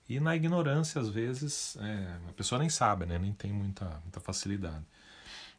E 0.08 0.18
na 0.18 0.34
ignorância, 0.34 1.00
às 1.00 1.10
vezes, 1.10 1.76
é, 1.76 2.18
a 2.28 2.32
pessoa 2.32 2.58
nem 2.58 2.70
sabe, 2.70 3.04
né? 3.04 3.18
nem 3.18 3.32
tem 3.32 3.52
muita, 3.52 3.84
muita 4.02 4.20
facilidade. 4.20 4.84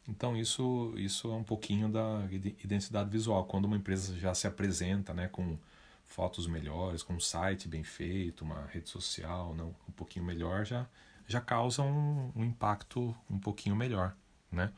Então 0.08 0.36
isso, 0.36 0.92
isso 0.96 1.30
é 1.30 1.34
um 1.34 1.44
pouquinho 1.44 1.88
da 1.88 2.26
identidade 2.64 3.10
visual. 3.10 3.44
Quando 3.44 3.66
uma 3.66 3.76
empresa 3.76 4.16
já 4.18 4.34
se 4.34 4.46
apresenta 4.46 5.14
né, 5.14 5.28
com 5.28 5.58
fotos 6.06 6.46
melhores, 6.46 7.02
com 7.02 7.14
um 7.14 7.20
site 7.20 7.68
bem 7.68 7.84
feito, 7.84 8.44
uma 8.44 8.66
rede 8.66 8.88
social 8.88 9.54
não, 9.54 9.74
um 9.88 9.92
pouquinho 9.92 10.24
melhor, 10.24 10.64
já, 10.64 10.86
já 11.26 11.40
causa 11.40 11.82
um, 11.82 12.32
um 12.34 12.44
impacto 12.44 13.14
um 13.30 13.38
pouquinho 13.38 13.76
melhor. 13.76 14.14
Né? 14.50 14.72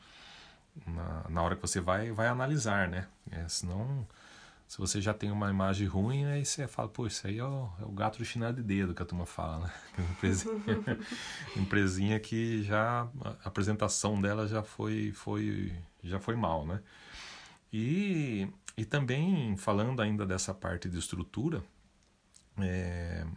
Na, 0.85 1.25
na 1.29 1.41
hora 1.41 1.55
que 1.55 1.61
você 1.61 1.79
vai, 1.79 2.11
vai 2.11 2.27
analisar, 2.27 2.87
né? 2.87 3.07
É, 3.31 3.47
senão 3.47 4.07
se 4.73 4.79
você 4.79 4.99
já 4.99 5.13
tem 5.13 5.29
uma 5.29 5.51
imagem 5.51 5.85
ruim, 5.85 6.25
aí 6.25 6.43
você 6.43 6.67
fala, 6.67 6.89
pô, 6.89 7.05
isso 7.05 7.27
aí 7.27 7.37
é 7.37 7.43
o, 7.43 7.69
é 7.79 7.85
o 7.85 7.91
gato 7.91 8.17
do 8.17 8.25
chinelo 8.25 8.55
de 8.55 8.63
dedo 8.63 8.95
que 8.95 9.03
a 9.03 9.05
turma 9.05 9.23
fala, 9.23 9.67
né? 9.67 9.73
Empresinha, 10.17 10.55
empresinha 11.55 12.19
que 12.19 12.63
já 12.63 13.07
a 13.21 13.47
apresentação 13.47 14.19
dela 14.19 14.47
já 14.47 14.63
foi, 14.63 15.11
foi, 15.11 15.71
já 16.03 16.19
foi 16.19 16.35
mal, 16.35 16.65
né? 16.65 16.81
E, 17.71 18.47
e 18.75 18.83
também 18.83 19.55
falando 19.57 20.01
ainda 20.01 20.25
dessa 20.25 20.55
parte 20.55 20.89
de 20.89 20.97
estrutura, 20.97 21.63
é, 22.57 23.27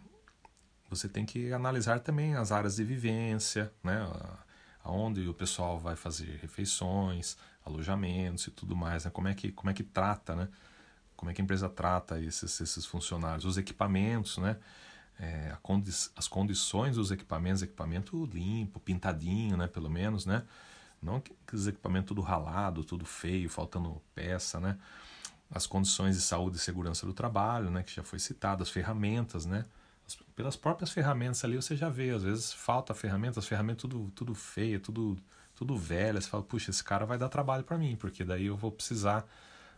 você 0.89 1.07
tem 1.07 1.23
que 1.23 1.53
analisar 1.53 1.99
também 1.99 2.33
as 2.33 2.51
áreas 2.51 2.77
de 2.77 2.83
vivência, 2.83 3.71
né? 3.83 4.11
Aonde 4.83 5.27
o 5.27 5.35
pessoal 5.35 5.77
vai 5.77 5.95
fazer 5.95 6.39
refeições, 6.41 7.37
alojamentos 7.63 8.47
e 8.47 8.49
tudo 8.49 8.75
mais, 8.75 9.05
né? 9.05 9.11
Como 9.11 9.27
é 9.27 9.35
que, 9.35 9.51
como 9.51 9.69
é 9.69 9.73
que 9.75 9.83
trata, 9.83 10.35
né? 10.35 10.49
Como 11.17 11.29
é 11.29 11.33
que 11.33 11.41
a 11.41 11.43
empresa 11.43 11.67
trata 11.67 12.21
esses, 12.21 12.61
esses 12.61 12.85
funcionários, 12.85 13.43
os 13.43 13.57
equipamentos, 13.57 14.37
né? 14.37 14.55
é, 15.19 15.55
condi 15.61 15.91
as 16.15 16.27
condições 16.27 16.95
dos 16.95 17.11
equipamentos, 17.11 17.61
equipamento 17.61 18.25
limpo, 18.25 18.79
pintadinho, 18.79 19.57
né, 19.57 19.67
pelo 19.67 19.89
menos, 19.89 20.25
né? 20.25 20.43
Não 21.01 21.17
aqueles 21.17 21.67
equipamentos 21.67 22.07
tudo 22.07 22.21
ralado, 22.21 22.83
tudo 22.83 23.05
feio, 23.05 23.49
faltando 23.49 24.01
peça, 24.15 24.59
né? 24.59 24.77
As 25.49 25.65
condições 25.65 26.15
de 26.15 26.21
saúde 26.21 26.57
e 26.57 26.59
segurança 26.59 27.05
do 27.05 27.13
trabalho, 27.13 27.69
né, 27.71 27.83
que 27.83 27.93
já 27.93 28.03
foi 28.03 28.19
citado, 28.19 28.63
as 28.63 28.69
ferramentas, 28.69 29.45
né? 29.45 29.65
As, 30.05 30.15
pelas 30.35 30.55
próprias 30.55 30.91
ferramentas 30.91 31.43
ali 31.43 31.55
você 31.55 31.75
já 31.75 31.89
vê, 31.89 32.11
às 32.11 32.23
vezes 32.23 32.53
falta 32.53 32.93
ferramenta, 32.93 33.39
as 33.39 33.47
ferramentas 33.47 33.81
tudo, 33.81 34.11
tudo 34.15 34.35
feio, 34.35 34.79
tudo, 34.79 35.17
tudo 35.55 35.77
velho. 35.77 36.21
Você 36.21 36.29
fala, 36.29 36.43
puxa, 36.43 36.69
esse 36.71 36.83
cara 36.83 37.05
vai 37.05 37.17
dar 37.17 37.29
trabalho 37.29 37.63
para 37.63 37.77
mim, 37.77 37.95
porque 37.95 38.23
daí 38.23 38.45
eu 38.47 38.57
vou 38.57 38.71
precisar 38.71 39.25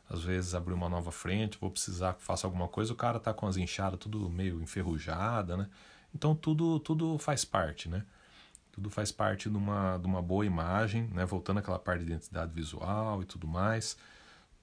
às 0.10 0.24
vezes 0.24 0.56
abrir 0.56 0.74
uma 0.74 0.90
nova 0.90 1.12
frente, 1.12 1.58
vou 1.60 1.70
precisar 1.70 2.16
que 2.16 2.24
faça 2.24 2.48
alguma 2.48 2.68
coisa, 2.68 2.92
o 2.92 2.96
cara 2.96 3.20
tá 3.20 3.34
com 3.34 3.46
as 3.48 3.58
enxadas 3.58 4.00
tudo 4.00 4.30
meio 4.30 4.62
enferrujada, 4.62 5.56
né? 5.56 5.70
Então 6.14 6.36
tudo 6.36 6.80
tudo 6.80 7.18
faz 7.20 7.46
parte, 7.46 7.88
né? 7.88 8.04
Tudo 8.72 8.90
faz 8.90 9.12
parte 9.12 9.50
de 9.50 9.58
uma, 9.58 9.98
de 9.98 10.08
uma 10.08 10.22
boa 10.22 10.46
imagem, 10.46 11.08
né? 11.14 11.26
Voltando 11.26 11.60
àquela 11.60 11.78
parte 11.80 12.04
de 12.06 12.12
identidade 12.12 12.52
visual 12.54 13.22
e 13.22 13.26
tudo 13.26 13.48
mais, 13.48 13.98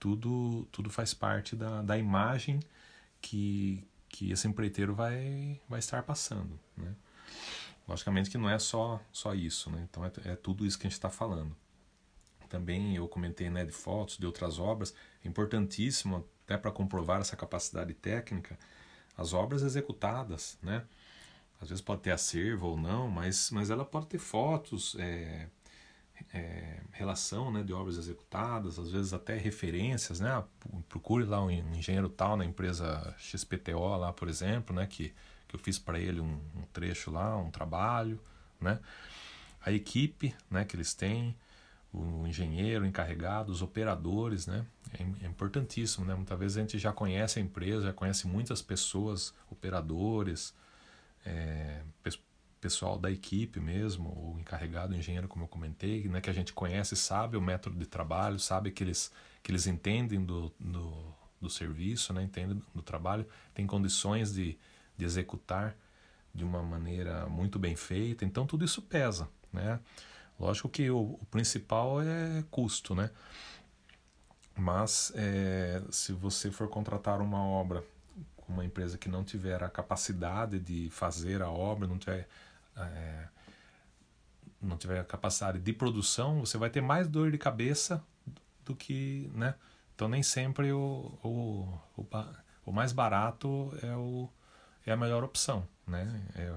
tudo 0.00 0.66
tudo 0.72 0.90
faz 0.90 1.14
parte 1.14 1.54
da, 1.56 1.82
da 1.82 1.96
imagem 1.98 2.61
que, 3.20 3.87
que 4.09 4.32
esse 4.32 4.48
empreiteiro 4.48 4.94
vai, 4.94 5.61
vai 5.68 5.78
estar 5.78 6.02
passando, 6.02 6.59
né? 6.76 6.94
Logicamente 7.88 8.30
que 8.30 8.38
não 8.38 8.50
é 8.50 8.59
só, 8.59 9.00
só 9.12 9.35
isso, 9.35 9.70
né? 9.70 9.87
Então 9.88 10.04
é, 10.04 10.11
é 10.24 10.37
tudo 10.37 10.66
isso 10.66 10.78
que 10.78 10.87
a 10.87 10.90
gente 10.90 10.98
está 10.98 11.11
falando 11.11 11.56
também 12.48 12.96
eu 12.96 13.09
comentei 13.09 13.50
né, 13.50 13.64
de 13.64 13.72
fotos 13.72 14.18
de 14.18 14.26
outras 14.26 14.59
obras, 14.59 14.94
é 15.24 15.28
importantíssimo 15.28 16.24
até 16.44 16.56
para 16.56 16.70
comprovar 16.70 17.20
essa 17.20 17.37
capacidade 17.37 17.92
técnica, 17.94 18.59
as 19.16 19.32
obras 19.32 19.62
executadas, 19.62 20.59
né? 20.62 20.85
Às 21.61 21.70
vezes 21.70 21.82
pode 21.82 22.02
ter 22.02 22.11
acervo 22.11 22.68
ou 22.68 22.76
não, 22.76 23.09
mas, 23.09 23.50
mas 23.50 23.70
ela 23.70 23.85
pode 23.85 24.06
ter 24.06 24.18
fotos, 24.18 24.94
é, 24.98 25.48
é, 26.32 26.80
relação 26.92 27.50
né, 27.50 27.62
de 27.62 27.72
obras 27.72 27.96
executadas, 27.96 28.78
às 28.78 28.90
vezes 28.90 29.12
até 29.12 29.37
referências, 29.37 30.20
né? 30.20 30.42
Procure 30.88 31.24
lá 31.24 31.42
um 31.42 31.50
engenheiro 31.50 32.09
tal 32.09 32.37
na 32.37 32.44
empresa 32.44 33.14
XPTO 33.18 33.96
lá, 33.96 34.12
por 34.12 34.28
exemplo, 34.28 34.74
né? 34.74 34.87
Que, 34.87 35.14
que 35.48 35.56
eu 35.56 35.61
fiz 35.61 35.78
para 35.78 35.98
ele 35.98 36.20
um, 36.20 36.40
um 36.54 36.62
trecho 36.72 37.11
lá, 37.11 37.37
um 37.37 37.50
trabalho, 37.50 38.20
né? 38.61 38.78
A 39.61 39.72
equipe 39.72 40.35
né, 40.50 40.64
que 40.64 40.76
eles 40.76 40.94
têm, 40.94 41.37
o 41.92 42.27
engenheiro 42.27 42.85
encarregado, 42.85 43.51
os 43.51 43.62
operadores, 43.62 44.46
né? 44.46 44.66
É, 44.92 45.25
é, 45.25 45.29
importantíssimo, 45.29 46.05
né? 46.05 46.14
Muitas 46.14 46.38
vezes 46.38 46.57
a 46.57 46.61
gente 46.61 46.79
já 46.79 46.92
conhece 46.92 47.38
a 47.38 47.42
empresa, 47.42 47.87
já 47.87 47.92
conhece 47.92 48.27
muitas 48.27 48.61
pessoas, 48.61 49.33
operadores, 49.51 50.55
é, 51.25 51.83
pessoal 52.61 52.99
da 52.99 53.11
equipe 53.11 53.61
mesmo, 53.61 54.09
o 54.09 54.40
encarregado, 54.40 54.92
o 54.92 54.96
engenheiro, 54.96 55.29
como 55.29 55.44
eu 55.44 55.49
comentei, 55.49 56.09
né? 56.09 56.20
Que 56.20 56.31
a 56.31 56.33
gente 56.33 56.53
conhece, 56.53 56.96
sabe 56.96 57.37
o 57.37 57.40
método 57.40 57.79
de 57.79 57.87
trabalho, 57.87 58.38
sabe 58.38 58.70
que 58.70 58.83
eles, 58.83 59.12
que 59.42 59.51
eles 59.53 59.66
entendem 59.66 60.25
do, 60.25 60.53
do, 60.59 61.14
do 61.40 61.49
serviço, 61.49 62.12
né? 62.12 62.22
Entendem 62.22 62.61
do 62.75 62.83
trabalho, 62.83 63.27
tem 63.55 63.66
condições 63.66 64.35
de, 64.35 64.59
de 64.96 65.05
executar 65.05 65.77
de 66.35 66.44
uma 66.44 66.62
maneira 66.62 67.27
muito 67.27 67.59
bem 67.59 67.77
feita, 67.77 68.25
então 68.25 68.46
tudo 68.46 68.64
isso 68.64 68.83
pesa, 68.83 69.29
né? 69.53 69.81
Lógico 70.38 70.68
que 70.68 70.90
o, 70.90 71.18
o 71.20 71.27
principal 71.31 72.01
é 72.01 72.44
custo, 72.51 72.94
né? 72.94 73.11
Mas 74.55 75.12
é, 75.14 75.83
se 75.90 76.12
você 76.12 76.51
for 76.51 76.68
contratar 76.68 77.20
uma 77.20 77.44
obra 77.44 77.85
com 78.37 78.53
uma 78.53 78.64
empresa 78.64 78.96
que 78.96 79.09
não 79.09 79.25
tiver 79.25 79.62
a 79.62 79.68
capacidade 79.68 80.59
de 80.59 80.88
fazer 80.90 81.42
a 81.42 81.51
obra, 81.51 81.87
não 81.87 81.99
tiver, 81.99 82.29
é, 82.77 83.29
não 84.62 84.77
tiver 84.77 85.01
a 85.01 85.05
capacidade 85.05 85.59
de 85.59 85.72
produção, 85.72 86.40
você 86.40 86.57
vai 86.57 86.70
ter 86.70 86.81
mais 86.81 87.09
dor 87.09 87.31
de 87.31 87.38
cabeça 87.38 88.03
do 88.64 88.75
que, 88.75 89.31
né? 89.35 89.55
Então 89.94 90.09
nem 90.09 90.22
sempre 90.22 90.72
o, 90.72 91.18
o, 91.22 91.81
o, 91.96 92.07
o 92.66 92.72
mais 92.72 92.92
barato 92.92 93.77
é, 93.83 93.94
o, 93.96 94.29
é 94.87 94.92
a 94.92 94.96
melhor 94.96 95.25
opção, 95.25 95.66
né? 95.87 96.22
É, 96.35 96.53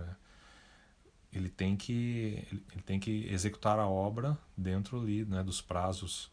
ele 1.31 1.49
tem 1.49 1.75
que 1.77 2.47
ele 2.51 2.81
tem 2.85 2.99
que 2.99 3.27
executar 3.31 3.79
a 3.79 3.87
obra 3.87 4.37
dentro 4.57 4.99
ali, 4.99 5.25
né, 5.25 5.43
dos 5.43 5.61
prazos 5.61 6.31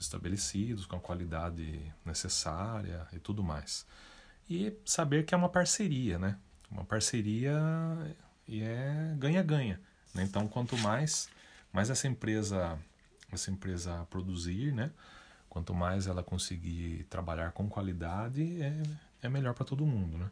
estabelecidos, 0.00 0.86
com 0.86 0.96
a 0.96 1.00
qualidade 1.00 1.80
necessária 2.04 3.06
e 3.12 3.18
tudo 3.18 3.42
mais. 3.42 3.86
E 4.48 4.72
saber 4.84 5.24
que 5.24 5.34
é 5.34 5.36
uma 5.36 5.48
parceria, 5.48 6.18
né? 6.18 6.38
Uma 6.70 6.84
parceria 6.84 7.56
e 8.46 8.62
é 8.62 9.14
ganha-ganha. 9.18 9.80
Né? 10.14 10.22
Então, 10.22 10.48
quanto 10.48 10.76
mais 10.78 11.28
mais 11.72 11.90
essa 11.90 12.08
empresa 12.08 12.78
essa 13.30 13.50
empresa 13.50 14.06
produzir, 14.08 14.72
né? 14.72 14.90
Quanto 15.48 15.74
mais 15.74 16.06
ela 16.06 16.22
conseguir 16.22 17.04
trabalhar 17.10 17.52
com 17.52 17.68
qualidade, 17.68 18.62
é, 18.62 18.82
é 19.22 19.28
melhor 19.28 19.54
para 19.54 19.64
todo 19.64 19.84
mundo, 19.84 20.16
né? 20.16 20.30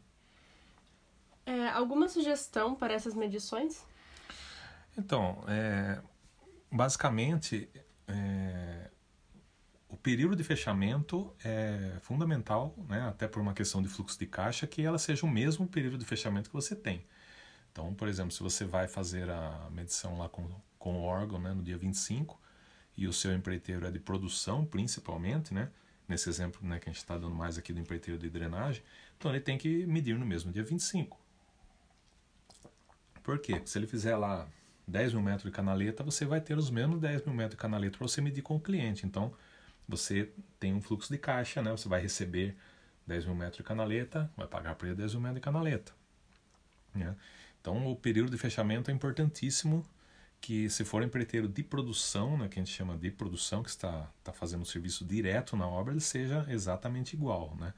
É, 1.45 1.69
alguma 1.69 2.09
sugestão 2.09 2.75
para 2.75 2.95
essas 2.95 3.15
medições? 3.15 3.85
Então, 4.97 5.45
é, 5.47 6.01
basicamente, 6.71 7.69
é, 8.09 8.91
o 9.89 9.97
período 9.97 10.37
de 10.37 10.43
fechamento 10.43 11.35
é 11.45 11.99
fundamental, 12.01 12.75
né, 12.89 13.03
até 13.09 13.29
por 13.29 13.41
uma 13.41 13.53
questão 13.53 13.83
de 13.83 13.89
fluxo 13.89 14.19
de 14.19 14.27
caixa, 14.27 14.67
que 14.67 14.83
ela 14.83 14.99
seja 14.99 15.27
o 15.27 15.29
mesmo 15.29 15.67
período 15.67 15.99
de 15.99 16.05
fechamento 16.05 16.49
que 16.49 16.55
você 16.55 16.75
tem. 16.75 17.05
Então, 17.73 17.95
por 17.95 18.09
exemplo, 18.09 18.33
se 18.33 18.43
você 18.43 18.65
vai 18.65 18.89
fazer 18.89 19.29
a 19.29 19.69
medição 19.71 20.19
lá 20.19 20.29
com, 20.29 20.49
com 20.79 20.97
o 20.97 21.03
órgão 21.03 21.39
né, 21.39 21.53
no 21.53 21.63
dia 21.63 21.77
25 21.77 22.41
e 22.97 23.07
o 23.07 23.13
seu 23.13 23.35
empreiteiro 23.35 23.87
é 23.87 23.91
de 23.91 23.99
produção, 23.99 24.65
principalmente, 24.65 25.53
né, 25.53 25.71
nesse 26.09 26.29
exemplo 26.29 26.67
né, 26.67 26.79
que 26.79 26.89
a 26.89 26.93
gente 26.93 27.03
está 27.03 27.19
dando 27.19 27.35
mais 27.35 27.59
aqui 27.59 27.73
do 27.73 27.81
empreiteiro 27.81 28.19
de 28.19 28.31
drenagem, 28.31 28.83
então 29.19 29.31
ele 29.31 29.41
tem 29.41 29.59
que 29.59 29.87
medir 29.87 30.19
no 30.19 30.25
mesmo 30.25 30.51
dia 30.51 30.65
25. 30.65 31.21
Por 33.23 33.39
quê? 33.41 33.61
Se 33.65 33.77
ele 33.79 33.87
fizer 33.87 34.17
lá 34.17 34.49
10 34.87 35.15
mil 35.15 35.23
metros 35.23 35.45
de 35.45 35.51
canaleta, 35.51 36.05
você 36.05 36.25
vai 36.25 36.41
ter 36.41 36.57
os 36.57 36.71
mesmos 36.71 37.01
10 37.01 37.25
mil 37.25 37.35
metros 37.35 37.57
de 37.57 37.61
canaleta 37.61 37.99
para 37.99 38.07
você 38.07 38.21
medir 38.21 38.43
com 38.43 38.57
o 38.57 38.61
cliente. 38.61 39.07
Então, 39.07 39.33
você 39.89 40.31
tem 40.59 40.75
um 40.75 40.81
fluxo 40.81 41.13
de 41.13 41.19
caixa, 41.19 41.63
né? 41.63 41.71
Você 41.73 41.89
vai 41.89 42.01
receber 42.01 42.57
10 43.07 43.27
mil 43.27 43.35
metros 43.35 43.59
de 43.59 43.63
canaleta, 43.63 44.31
vai 44.37 44.47
pagar 44.47 44.75
por 44.75 44.87
ele 44.87 44.97
10 44.97 45.15
mil 45.15 45.23
metros 45.23 45.37
de 45.37 45.45
canaleta. 45.45 45.93
Né? 46.95 47.15
Então, 47.61 47.87
o 47.87 47.97
período 47.97 48.31
de 48.31 48.39
fechamento 48.39 48.91
é 48.91 48.95
importantíssimo 48.95 49.85
que 50.41 50.69
se 50.71 50.85
for 50.85 51.03
empreiteiro 51.03 51.49
de 51.49 51.63
produção, 51.63 52.37
né, 52.39 52.49
que 52.49 52.59
a 52.59 52.63
gente 52.63 52.73
chama 52.73 52.97
de 52.97 53.11
produção, 53.11 53.63
que 53.63 53.71
está, 53.71 54.11
está 54.19 54.33
fazendo 54.33 54.63
o 54.63 54.67
serviço 54.67 55.05
direto 55.05 55.57
na 55.57 55.67
obra, 55.67 55.93
ele 55.93 56.01
seja 56.01 56.47
exatamente 56.49 57.15
igual, 57.15 57.57
né? 57.59 57.73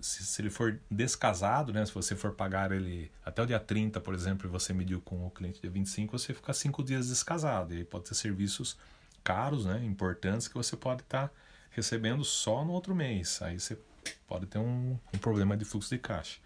Se, 0.00 0.24
se, 0.24 0.42
ele 0.42 0.50
for 0.50 0.80
descasado, 0.90 1.72
né, 1.72 1.84
se 1.84 1.92
você 1.92 2.14
for 2.14 2.32
pagar 2.32 2.72
ele 2.72 3.10
até 3.24 3.42
o 3.42 3.46
dia 3.46 3.58
30, 3.58 4.00
por 4.00 4.14
exemplo, 4.14 4.46
e 4.46 4.50
você 4.50 4.72
mediu 4.72 5.00
com 5.00 5.26
o 5.26 5.30
cliente 5.30 5.60
dia 5.60 5.70
25, 5.70 6.18
você 6.18 6.34
fica 6.34 6.52
cinco 6.52 6.82
dias 6.82 7.08
descasado. 7.08 7.74
E 7.74 7.78
aí 7.78 7.84
pode 7.84 8.04
ter 8.04 8.14
serviços 8.14 8.76
caros, 9.22 9.64
né, 9.64 9.84
importantes, 9.84 10.48
que 10.48 10.54
você 10.54 10.76
pode 10.76 11.02
estar 11.02 11.28
tá 11.28 11.34
recebendo 11.70 12.24
só 12.24 12.64
no 12.64 12.72
outro 12.72 12.94
mês. 12.94 13.40
Aí 13.42 13.58
você 13.58 13.78
pode 14.26 14.46
ter 14.46 14.58
um, 14.58 14.98
um 15.12 15.18
problema 15.18 15.56
de 15.56 15.64
fluxo 15.64 15.90
de 15.90 15.98
caixa. 15.98 16.38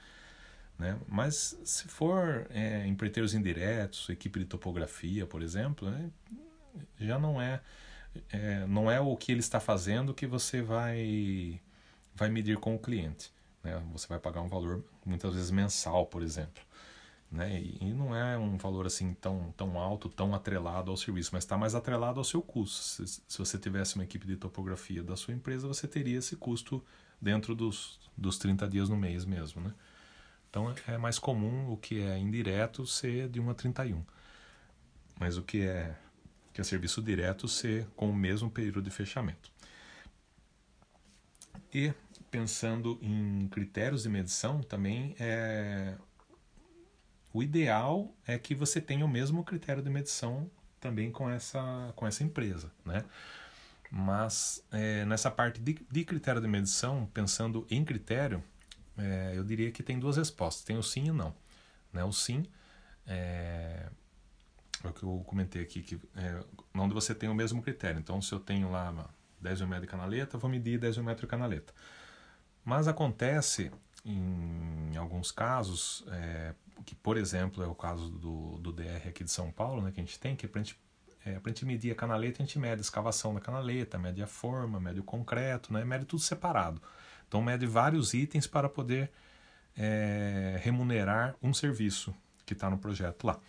Né? 0.79 0.97
Mas 1.09 1.59
se 1.65 1.89
for 1.89 2.47
é, 2.51 2.87
empreiteiros 2.87 3.35
indiretos, 3.35 4.09
equipe 4.09 4.39
de 4.39 4.45
topografia, 4.45 5.27
por 5.27 5.43
exemplo, 5.43 5.91
né, 5.91 6.11
já 6.99 7.19
não 7.19 7.43
é, 7.43 7.61
é, 8.31 8.67
não 8.67 8.91
é 8.91 9.01
o 9.01 9.17
que 9.17 9.33
ele 9.33 9.41
está 9.41 9.59
fazendo 9.59 10.15
que 10.15 10.27
você 10.27 10.63
vai 10.63 11.61
vai 12.19 12.29
medir 12.29 12.59
com 12.59 12.75
o 12.75 12.79
cliente. 12.79 13.33
Né? 13.63 13.81
Você 13.93 14.07
vai 14.09 14.19
pagar 14.19 14.43
um 14.43 14.49
valor 14.49 14.85
muitas 15.07 15.35
vezes 15.35 15.51
mensal, 15.51 16.07
por 16.07 16.23
exemplo. 16.23 16.63
Né? 17.31 17.61
E, 17.61 17.93
não 17.93 18.15
é 18.15 18.37
um 18.37 18.57
valor 18.57 18.87
assim 18.87 19.15
tão, 19.15 19.53
tão 19.57 19.79
alto, 19.79 20.09
tão 20.09 20.35
atrelado 20.35 20.91
ao 20.91 20.97
serviço, 20.97 21.31
mas 21.33 21.45
está 21.45 21.57
mais 21.57 21.75
atrelado 21.75 22.19
ao 22.19 22.25
seu 22.25 22.43
custo. 22.43 23.07
Se, 23.07 23.23
se, 23.27 23.39
você 23.39 23.59
tivesse 23.59 23.95
uma 23.95 24.05
equipe 24.05 24.27
de 24.27 24.37
topografia 24.37 25.03
da 25.03 25.17
sua 25.17 25.33
empresa, 25.33 25.69
você 25.69 25.87
teria 25.87 26.19
esse 26.19 26.37
custo 26.37 26.85
dentro 27.21 27.55
dos, 27.55 28.01
dos 28.17 28.39
30 28.39 28.67
dias 28.69 28.89
no 28.89 28.97
mês 28.97 29.25
mesmo. 29.25 29.61
Né? 29.61 29.73
Então 30.51 30.75
é 30.87 30.99
mais 30.99 31.19
comum 31.19 31.71
o 31.71 31.77
que 31.77 32.01
é 32.01 32.19
indireto 32.19 32.87
ser 32.87 33.29
de 33.29 33.39
1 33.39 33.51
a 33.51 33.55
31. 33.55 34.05
Mas 35.21 35.37
o 35.37 35.43
que 35.43 35.63
é, 35.63 35.97
que 36.53 36.61
é 36.61 36.65
serviço 36.65 37.03
direto 37.03 37.47
ser 37.47 37.87
com 37.95 38.09
o 38.11 38.15
mesmo 38.15 38.51
período 38.51 38.81
de 38.81 38.91
fechamento. 38.91 39.51
E 41.75 41.93
pensando 42.31 42.99
em 43.03 43.49
critérios 43.49 44.03
de 44.03 44.09
medição, 44.09 44.61
também 44.63 45.15
é 45.19 45.97
o 47.33 47.43
ideal 47.43 48.13
é 48.27 48.39
que 48.39 48.55
você 48.55 48.81
tenha 48.81 49.05
o 49.05 49.09
mesmo 49.09 49.45
critério 49.45 49.83
de 49.83 49.91
medição 49.91 50.51
também 50.81 51.11
com 51.11 51.29
essa, 51.29 51.93
com 51.95 52.07
essa 52.07 52.25
empresa, 52.25 52.73
né? 52.85 53.05
Mas 53.91 54.63
é, 54.71 55.05
nessa 55.05 55.31
parte 55.31 55.61
de, 55.61 55.79
de, 55.91 56.05
critério 56.05 56.41
de 56.41 56.49
medição, 56.49 57.07
pensando 57.13 57.67
em 57.71 57.85
critério, 57.85 58.43
é, 58.97 59.33
eu 59.35 59.45
diria 59.45 59.71
que 59.71 59.83
tem 59.83 59.99
duas 59.99 60.17
respostas, 60.17 60.65
tem 60.65 60.77
o 60.77 60.83
sim 60.83 61.07
e 61.07 61.13
não. 61.13 61.35
Né? 61.93 62.05
O 62.05 62.13
sim 62.13 62.45
é, 63.07 63.89
é 64.85 64.89
o 64.89 64.93
que 64.93 65.03
eu 65.03 65.23
comentei 65.27 65.63
aqui, 65.63 65.83
que 65.83 65.99
é, 66.17 66.45
onde 66.75 66.93
você 66.93 67.15
tem 67.15 67.29
o 67.29 67.35
mesmo 67.35 67.63
critério. 67.63 67.99
Então, 67.99 68.21
se 68.21 68.33
eu 68.33 68.39
tenho 68.39 68.71
lá 68.71 69.09
10 69.41 69.63
mm 69.63 69.81
de 69.81 69.87
canaleta, 69.87 70.37
vou 70.37 70.51
medir 70.51 70.79
10 70.79 70.99
mm 70.99 71.15
de 71.15 71.27
canaleta. 71.27 71.73
Mas 72.69 72.87
acontece 72.87 73.73
em 74.05 74.95
alguns 74.99 75.33
casos, 75.33 76.05
é, 76.09 76.53
que 76.85 76.95
por 76.95 77.17
exemplo 77.17 77.65
é 77.65 77.67
o 77.67 77.75
caso 77.75 78.11
do, 78.11 78.59
do 78.59 78.71
DR 78.71 79.09
aqui 79.09 79.25
de 79.25 79.31
São 79.31 79.51
Paulo, 79.51 79.81
né, 79.81 79.91
que 79.91 79.99
a 79.99 80.05
gente 80.05 80.21
tem, 80.21 80.37
que 80.37 80.47
para 80.47 80.61
a 80.61 80.65
gente, 80.65 80.79
é, 81.25 81.41
gente 81.47 81.65
medir 81.65 81.91
a 81.93 81.95
canaleta, 81.95 82.43
a 82.43 82.45
gente 82.45 82.59
mede 82.59 82.75
a 82.75 82.83
escavação 82.83 83.33
da 83.33 83.41
canaleta, 83.41 83.99
mede 83.99 84.23
a 84.23 84.27
forma, 84.27 84.79
mede 84.79 85.01
o 85.01 85.03
concreto, 85.03 85.73
né, 85.73 85.83
mede 85.83 86.05
tudo 86.05 86.21
separado. 86.21 86.79
Então 87.27 87.41
mede 87.41 87.65
vários 87.65 88.13
itens 88.13 88.47
para 88.47 88.69
poder 88.69 89.11
é, 89.75 90.61
remunerar 90.63 91.37
um 91.43 91.55
serviço 91.55 92.15
que 92.45 92.53
está 92.53 92.69
no 92.69 92.77
projeto 92.77 93.27
lá. 93.27 93.41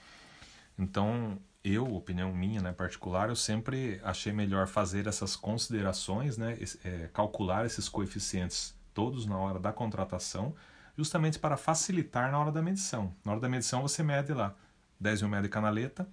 Então, 0.78 1.38
eu, 1.62 1.94
opinião 1.94 2.34
minha, 2.34 2.62
né, 2.62 2.72
particular, 2.72 3.28
eu 3.28 3.36
sempre 3.36 4.00
achei 4.02 4.32
melhor 4.32 4.66
fazer 4.66 5.08
essas 5.08 5.36
considerações, 5.36 6.38
né, 6.38 6.58
é, 6.86 7.10
calcular 7.12 7.66
esses 7.66 7.90
coeficientes 7.90 8.79
todos 9.00 9.26
na 9.26 9.38
hora 9.38 9.58
da 9.58 9.72
contratação, 9.72 10.54
justamente 10.98 11.40
para 11.40 11.56
facilitar 11.56 12.30
na 12.30 12.38
hora 12.38 12.52
da 12.52 12.62
medição. 12.62 13.16
Na 13.24 13.32
hora 13.32 13.40
da 13.40 13.48
medição 13.48 13.82
você 13.82 14.04
mede 14.04 14.34
lá 14.34 14.54
10 15.00 15.22
mil 15.22 15.32
metros 15.32 15.48
de 15.48 15.54
canaleta 15.54 16.06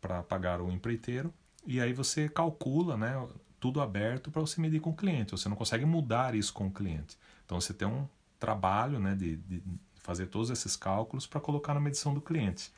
para 0.00 0.22
pagar 0.22 0.62
o 0.62 0.72
empreiteiro 0.72 1.30
e 1.66 1.78
aí 1.78 1.92
você 1.92 2.30
calcula, 2.30 2.96
né, 2.96 3.28
tudo 3.60 3.82
aberto 3.82 4.30
para 4.30 4.40
você 4.40 4.58
medir 4.58 4.80
com 4.80 4.88
o 4.88 4.96
cliente. 4.96 5.32
Você 5.32 5.50
não 5.50 5.56
consegue 5.56 5.84
mudar 5.84 6.34
isso 6.34 6.50
com 6.54 6.68
o 6.68 6.70
cliente. 6.70 7.18
Então 7.44 7.60
você 7.60 7.74
tem 7.74 7.86
um 7.86 8.08
trabalho, 8.40 8.98
né, 8.98 9.14
de, 9.14 9.36
de 9.36 9.62
fazer 9.96 10.28
todos 10.28 10.48
esses 10.48 10.76
cálculos 10.76 11.26
para 11.26 11.42
colocar 11.42 11.74
na 11.74 11.80
medição 11.80 12.14
do 12.14 12.22
cliente. 12.22 12.72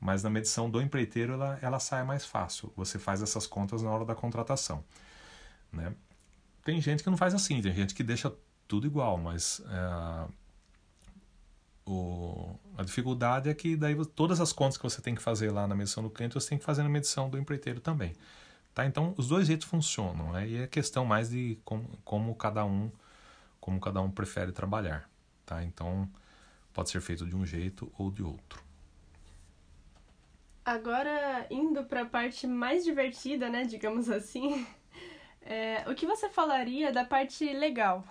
Mas 0.00 0.22
na 0.22 0.30
medição 0.30 0.70
do 0.70 0.80
empreiteiro 0.80 1.34
ela, 1.34 1.58
ela 1.60 1.78
sai 1.78 2.04
mais 2.04 2.24
fácil. 2.24 2.72
Você 2.74 2.98
faz 2.98 3.20
essas 3.20 3.46
contas 3.46 3.82
na 3.82 3.90
hora 3.90 4.06
da 4.06 4.14
contratação. 4.14 4.82
Né? 5.70 5.92
Tem 6.70 6.80
gente 6.80 7.02
que 7.02 7.10
não 7.10 7.16
faz 7.16 7.34
assim, 7.34 7.60
tem 7.60 7.74
gente 7.74 7.92
que 7.92 8.04
deixa 8.04 8.32
tudo 8.68 8.86
igual, 8.86 9.18
mas 9.18 9.60
é, 9.68 10.28
o, 11.84 12.54
a 12.78 12.84
dificuldade 12.84 13.50
é 13.50 13.54
que 13.54 13.74
daí 13.74 13.96
todas 14.06 14.40
as 14.40 14.52
contas 14.52 14.76
que 14.76 14.84
você 14.84 15.02
tem 15.02 15.16
que 15.16 15.20
fazer 15.20 15.50
lá 15.50 15.66
na 15.66 15.74
medição 15.74 16.00
do 16.00 16.08
cliente 16.08 16.34
você 16.34 16.50
tem 16.50 16.58
que 16.58 16.64
fazer 16.64 16.84
na 16.84 16.88
medição 16.88 17.28
do 17.28 17.36
empreiteiro 17.36 17.80
também. 17.80 18.14
Tá? 18.72 18.86
Então 18.86 19.14
os 19.16 19.26
dois 19.26 19.48
jeitos 19.48 19.66
funcionam, 19.66 20.30
né? 20.30 20.46
e 20.46 20.58
é 20.58 20.68
questão 20.68 21.04
mais 21.04 21.30
de 21.30 21.58
como, 21.64 21.88
como 22.04 22.36
cada 22.36 22.64
um 22.64 22.88
como 23.60 23.80
cada 23.80 24.00
um 24.00 24.08
prefere 24.08 24.52
trabalhar. 24.52 25.10
Tá? 25.44 25.64
Então 25.64 26.08
pode 26.72 26.88
ser 26.88 27.00
feito 27.00 27.26
de 27.26 27.34
um 27.34 27.44
jeito 27.44 27.92
ou 27.98 28.12
de 28.12 28.22
outro. 28.22 28.62
Agora, 30.64 31.48
indo 31.50 31.82
para 31.82 32.02
a 32.02 32.06
parte 32.06 32.46
mais 32.46 32.84
divertida, 32.84 33.48
né, 33.48 33.64
digamos 33.64 34.08
assim, 34.08 34.64
é, 35.42 35.84
o 35.88 35.94
que 35.94 36.06
você 36.06 36.28
falaria 36.28 36.92
da 36.92 37.04
parte 37.04 37.52
legal? 37.52 38.04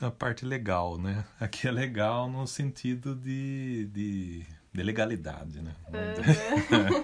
A 0.00 0.10
parte 0.10 0.44
legal, 0.44 0.98
né? 0.98 1.24
Aqui 1.40 1.66
é 1.66 1.70
legal 1.70 2.28
no 2.28 2.46
sentido 2.46 3.14
de, 3.14 3.86
de, 3.86 4.46
de 4.72 4.82
legalidade, 4.82 5.62
né? 5.62 5.74
Uhum. 5.88 7.02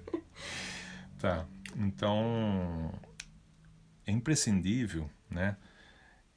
tá, 1.20 1.46
então 1.76 2.92
é 4.06 4.12
imprescindível, 4.12 5.10
né? 5.28 5.56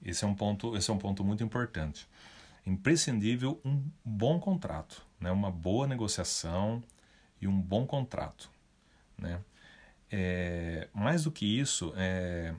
Esse 0.03 0.25
é 0.25 0.27
um 0.27 0.35
ponto, 0.35 0.75
esse 0.75 0.89
é 0.91 0.93
um 0.93 0.97
ponto 0.97 1.23
muito 1.23 1.43
importante 1.43 2.07
imprescindível 2.67 3.61
um 3.63 3.81
bom 4.03 4.39
contrato, 4.39 5.05
né? 5.19 5.31
uma 5.31 5.49
boa 5.49 5.87
negociação 5.87 6.83
e 7.41 7.47
um 7.47 7.59
bom 7.59 7.87
contrato. 7.87 8.51
Né? 9.17 9.39
É, 10.11 10.87
mais 10.93 11.23
do 11.23 11.31
que 11.31 11.45
isso, 11.45 11.93
é, 11.95 12.53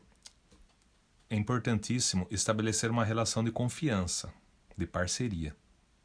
é 1.31 1.37
importantíssimo 1.37 2.27
estabelecer 2.31 2.90
uma 2.90 3.05
relação 3.05 3.42
de 3.42 3.51
confiança, 3.51 4.33
de 4.77 4.87
parceria. 4.87 5.55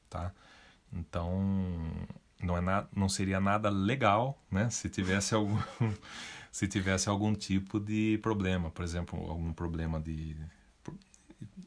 Tá? 0.09 0.31
Então, 0.91 1.41
não, 2.41 2.57
é 2.57 2.61
na, 2.61 2.87
não 2.95 3.09
seria 3.09 3.39
nada 3.39 3.69
legal 3.69 4.41
né? 4.51 4.69
se 4.69 4.89
tivesse 4.89 5.33
algum. 5.35 5.57
se 6.51 6.67
tivesse 6.67 7.09
algum 7.09 7.33
tipo 7.33 7.79
de 7.79 8.19
problema, 8.21 8.69
por 8.69 8.83
exemplo, 8.83 9.19
algum 9.27 9.51
problema 9.51 9.99
de 9.99 10.37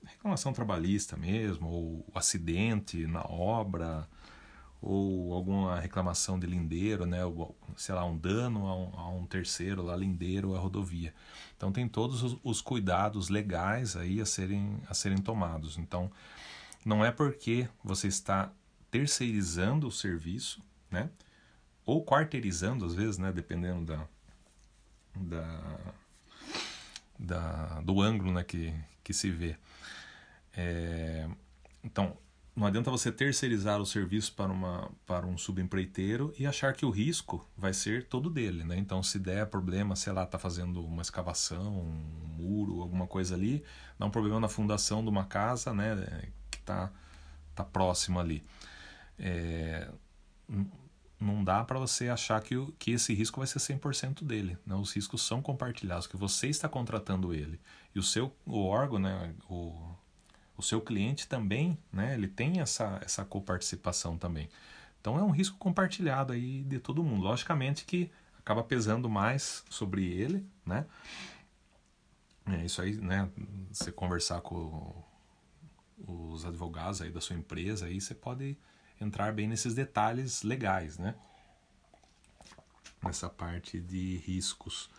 reclamação 0.04 0.52
trabalhista 0.52 1.16
mesmo, 1.16 1.68
ou 1.68 2.06
acidente 2.14 3.06
na 3.06 3.22
obra, 3.22 4.08
ou 4.86 5.34
alguma 5.34 5.80
reclamação 5.80 6.38
de 6.38 6.46
lindeiro, 6.46 7.04
né, 7.06 7.24
ou, 7.24 7.56
sei 7.76 7.92
lá, 7.92 8.04
um 8.04 8.16
dano 8.16 8.68
a 8.68 8.76
um, 8.76 9.00
a 9.00 9.08
um 9.08 9.26
terceiro, 9.26 9.82
lá 9.82 9.96
lindeiro 9.96 10.54
a 10.54 10.60
rodovia. 10.60 11.12
Então 11.56 11.72
tem 11.72 11.88
todos 11.88 12.22
os, 12.22 12.36
os, 12.44 12.60
cuidados 12.60 13.28
legais 13.28 13.96
aí 13.96 14.20
a 14.20 14.26
serem, 14.26 14.80
a 14.88 14.94
serem 14.94 15.18
tomados. 15.18 15.76
Então 15.76 16.08
não 16.84 17.04
é 17.04 17.10
porque 17.10 17.68
você 17.82 18.06
está 18.06 18.52
terceirizando 18.88 19.88
o 19.88 19.92
serviço, 19.92 20.62
né, 20.88 21.10
ou 21.84 22.04
quarteirizando 22.04 22.84
às 22.84 22.94
vezes, 22.94 23.18
né, 23.18 23.32
dependendo 23.32 23.84
da, 23.86 24.08
da, 25.16 25.78
da 27.18 27.80
do 27.80 28.00
ângulo 28.00 28.32
né, 28.32 28.44
que, 28.44 28.72
que 29.02 29.12
se 29.12 29.30
vê. 29.30 29.56
É, 30.56 31.28
então, 31.82 32.16
não 32.56 32.66
adianta 32.66 32.90
você 32.90 33.12
terceirizar 33.12 33.78
o 33.78 33.84
serviço 33.84 34.32
para, 34.34 34.50
uma, 34.50 34.90
para 35.06 35.26
um 35.26 35.36
subempreiteiro 35.36 36.32
e 36.38 36.46
achar 36.46 36.72
que 36.72 36.86
o 36.86 36.90
risco 36.90 37.46
vai 37.54 37.74
ser 37.74 38.04
todo 38.04 38.30
dele, 38.30 38.64
né? 38.64 38.78
Então, 38.78 39.02
se 39.02 39.18
der 39.18 39.46
problema, 39.46 39.94
sei 39.94 40.12
lá, 40.14 40.24
está 40.24 40.38
fazendo 40.38 40.82
uma 40.82 41.02
escavação, 41.02 41.80
um 41.80 42.42
muro, 42.42 42.80
alguma 42.80 43.06
coisa 43.06 43.34
ali, 43.34 43.62
dá 43.98 44.06
um 44.06 44.10
problema 44.10 44.40
na 44.40 44.48
fundação 44.48 45.02
de 45.02 45.10
uma 45.10 45.26
casa, 45.26 45.74
né? 45.74 46.30
Que 46.50 46.56
está 46.56 46.90
tá 47.54 47.62
próximo 47.62 48.18
ali. 48.18 48.42
É, 49.18 49.90
não 51.20 51.44
dá 51.44 51.62
para 51.62 51.78
você 51.78 52.08
achar 52.08 52.40
que, 52.40 52.56
o, 52.56 52.72
que 52.78 52.92
esse 52.92 53.12
risco 53.12 53.38
vai 53.38 53.46
ser 53.46 53.58
100% 53.58 54.24
dele. 54.24 54.56
Né? 54.64 54.74
Os 54.74 54.94
riscos 54.94 55.22
são 55.22 55.42
compartilhados, 55.42 56.06
que 56.06 56.16
você 56.16 56.48
está 56.48 56.68
contratando 56.68 57.34
ele. 57.34 57.60
E 57.94 57.98
o 57.98 58.02
seu 58.02 58.34
o 58.46 58.64
órgão, 58.64 58.98
né, 58.98 59.34
o, 59.48 59.94
o 60.56 60.62
seu 60.62 60.80
cliente 60.80 61.28
também, 61.28 61.78
né, 61.92 62.14
ele 62.14 62.28
tem 62.28 62.60
essa, 62.60 62.98
essa 63.02 63.24
coparticipação 63.24 64.16
também. 64.16 64.48
Então 65.00 65.18
é 65.18 65.22
um 65.22 65.30
risco 65.30 65.56
compartilhado 65.58 66.32
aí 66.32 66.64
de 66.64 66.78
todo 66.78 67.04
mundo. 67.04 67.22
Logicamente 67.22 67.84
que 67.84 68.10
acaba 68.38 68.64
pesando 68.64 69.08
mais 69.08 69.64
sobre 69.68 70.04
ele, 70.04 70.44
né? 70.64 70.86
É 72.46 72.64
isso 72.64 72.80
aí, 72.80 72.96
né? 72.96 73.28
Você 73.70 73.92
conversar 73.92 74.40
com 74.40 74.94
os 76.06 76.44
advogados 76.44 77.00
aí 77.00 77.10
da 77.10 77.20
sua 77.20 77.36
empresa, 77.36 77.86
aí 77.86 78.00
você 78.00 78.14
pode 78.14 78.56
entrar 79.00 79.32
bem 79.32 79.48
nesses 79.48 79.74
detalhes 79.74 80.42
legais, 80.42 80.98
né? 80.98 81.14
Nessa 83.02 83.28
parte 83.28 83.80
de 83.80 84.16
riscos. 84.18 84.90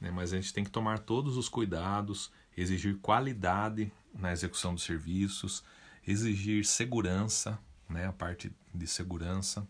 Né? 0.00 0.10
Mas 0.10 0.32
a 0.32 0.36
gente 0.36 0.52
tem 0.52 0.64
que 0.64 0.70
tomar 0.70 0.98
todos 1.00 1.36
os 1.36 1.48
cuidados, 1.48 2.30
exigir 2.56 2.96
qualidade 2.98 3.92
na 4.14 4.32
execução 4.32 4.74
dos 4.74 4.84
serviços, 4.84 5.64
exigir 6.06 6.64
segurança, 6.64 7.58
né, 7.88 8.06
a 8.06 8.12
parte 8.12 8.52
de 8.74 8.86
segurança, 8.86 9.66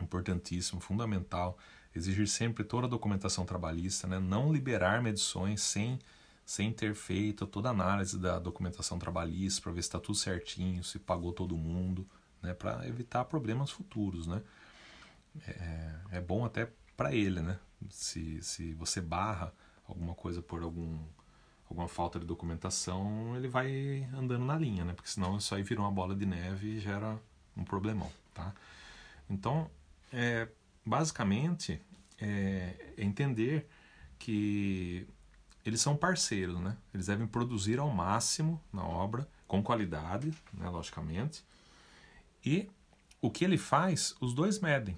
importantíssimo, 0.00 0.80
fundamental, 0.80 1.58
exigir 1.94 2.28
sempre 2.28 2.64
toda 2.64 2.86
a 2.86 2.90
documentação 2.90 3.44
trabalhista, 3.44 4.06
né, 4.06 4.18
não 4.18 4.52
liberar 4.52 5.02
medições 5.02 5.62
sem, 5.62 5.98
sem 6.44 6.72
ter 6.72 6.94
feito 6.94 7.46
toda 7.46 7.68
a 7.68 7.72
análise 7.72 8.18
da 8.18 8.38
documentação 8.38 8.98
trabalhista 8.98 9.60
para 9.62 9.72
ver 9.72 9.82
se 9.82 9.88
está 9.88 9.98
tudo 9.98 10.16
certinho, 10.16 10.84
se 10.84 10.98
pagou 10.98 11.32
todo 11.32 11.56
mundo, 11.56 12.06
né, 12.42 12.54
para 12.54 12.86
evitar 12.86 13.24
problemas 13.24 13.70
futuros. 13.70 14.26
Né. 14.26 14.42
É, 15.46 15.94
é 16.12 16.20
bom 16.20 16.44
até 16.44 16.70
para 16.96 17.14
ele, 17.14 17.40
né, 17.40 17.58
se, 17.88 18.42
se 18.42 18.72
você 18.74 19.00
barra 19.00 19.52
alguma 19.86 20.14
coisa 20.14 20.40
por 20.40 20.62
algum 20.62 20.98
alguma 21.70 21.88
falta 21.88 22.18
de 22.18 22.26
documentação, 22.26 23.36
ele 23.36 23.46
vai 23.46 24.06
andando 24.12 24.44
na 24.44 24.58
linha, 24.58 24.84
né? 24.84 24.92
Porque 24.92 25.08
senão 25.08 25.36
isso 25.36 25.54
aí 25.54 25.62
vira 25.62 25.80
uma 25.80 25.90
bola 25.90 26.16
de 26.16 26.26
neve 26.26 26.76
e 26.76 26.80
gera 26.80 27.16
um 27.56 27.62
problemão, 27.62 28.10
tá? 28.34 28.52
Então, 29.28 29.70
é, 30.12 30.48
basicamente, 30.84 31.80
é, 32.20 32.74
é 32.98 33.04
entender 33.04 33.68
que 34.18 35.06
eles 35.64 35.80
são 35.80 35.96
parceiros, 35.96 36.58
né? 36.60 36.76
Eles 36.92 37.06
devem 37.06 37.26
produzir 37.26 37.78
ao 37.78 37.88
máximo 37.88 38.60
na 38.72 38.84
obra, 38.84 39.28
com 39.46 39.62
qualidade, 39.62 40.32
né, 40.52 40.68
logicamente. 40.68 41.44
E 42.44 42.68
o 43.20 43.30
que 43.30 43.44
ele 43.44 43.58
faz, 43.58 44.16
os 44.20 44.34
dois 44.34 44.58
medem. 44.58 44.96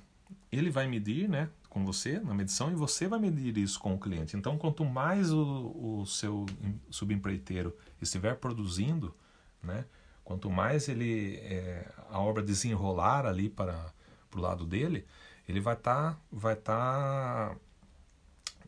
Ele 0.50 0.70
vai 0.70 0.86
medir, 0.86 1.28
né, 1.28 1.50
com 1.72 1.86
você 1.86 2.20
na 2.20 2.34
medição 2.34 2.70
e 2.70 2.74
você 2.74 3.08
vai 3.08 3.18
medir 3.18 3.56
isso 3.56 3.80
com 3.80 3.94
o 3.94 3.98
cliente. 3.98 4.36
Então, 4.36 4.58
quanto 4.58 4.84
mais 4.84 5.32
o, 5.32 6.00
o 6.02 6.06
seu 6.06 6.44
subempreiteiro 6.90 7.74
estiver 7.98 8.36
produzindo, 8.36 9.14
né? 9.62 9.86
Quanto 10.22 10.50
mais 10.50 10.86
ele 10.90 11.36
é, 11.36 11.90
a 12.10 12.20
obra 12.20 12.42
desenrolar 12.42 13.24
ali 13.24 13.48
para 13.48 13.90
o 14.36 14.38
lado 14.38 14.66
dele, 14.66 15.06
ele 15.48 15.60
vai 15.60 15.72
estar 15.72 16.12
tá, 16.12 16.20
vai 16.30 16.56
tá, 16.56 17.56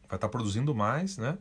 vai 0.08 0.18
tá 0.18 0.26
produzindo 0.26 0.74
mais, 0.74 1.18
né? 1.18 1.36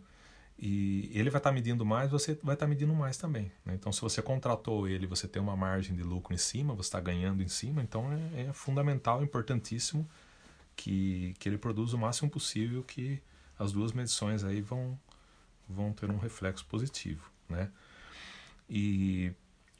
E 0.59 1.09
ele 1.13 1.29
vai 1.29 1.39
estar 1.39 1.49
tá 1.49 1.53
medindo 1.53 1.85
mais, 1.85 2.11
você 2.11 2.37
vai 2.43 2.55
estar 2.55 2.65
tá 2.65 2.69
medindo 2.69 2.93
mais 2.93 3.15
também. 3.15 3.49
Né? 3.65 3.73
Então, 3.73 3.89
se 3.89 4.01
você 4.01 4.21
contratou 4.21 4.85
ele, 4.85 5.07
você 5.07 5.29
tem 5.29 5.41
uma 5.41 5.55
margem 5.55 5.95
de 5.95 6.03
lucro 6.03 6.33
em 6.33 6.37
cima, 6.37 6.75
você 6.75 6.87
está 6.87 6.99
ganhando 6.99 7.41
em 7.41 7.47
cima, 7.47 7.81
então 7.81 8.11
é, 8.11 8.41
é, 8.41 8.53
fundamental, 8.53 9.23
importantíssimo 9.23 10.05
que, 10.75 11.33
que 11.39 11.47
ele 11.47 11.57
produza 11.57 11.95
o 11.95 11.99
máximo 11.99 12.29
possível, 12.29 12.83
que 12.83 13.21
as 13.57 13.71
duas 13.71 13.91
medições 13.91 14.43
aí 14.43 14.61
vão, 14.61 14.99
vão 15.67 15.93
ter 15.93 16.09
um 16.09 16.17
reflexo 16.17 16.65
positivo, 16.65 17.31
né? 17.47 17.71
E 18.69 19.31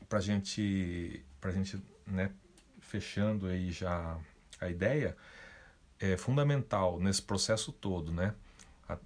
para 0.08 0.20
gente, 0.20 1.26
a 1.42 1.52
gente, 1.52 1.82
né, 2.06 2.32
fechando 2.80 3.48
aí 3.48 3.72
já 3.72 4.20
a 4.60 4.70
ideia, 4.70 5.18
é 6.00 6.18
fundamental 6.18 7.00
nesse 7.00 7.22
processo 7.22 7.72
todo, 7.72 8.12
né? 8.12 8.36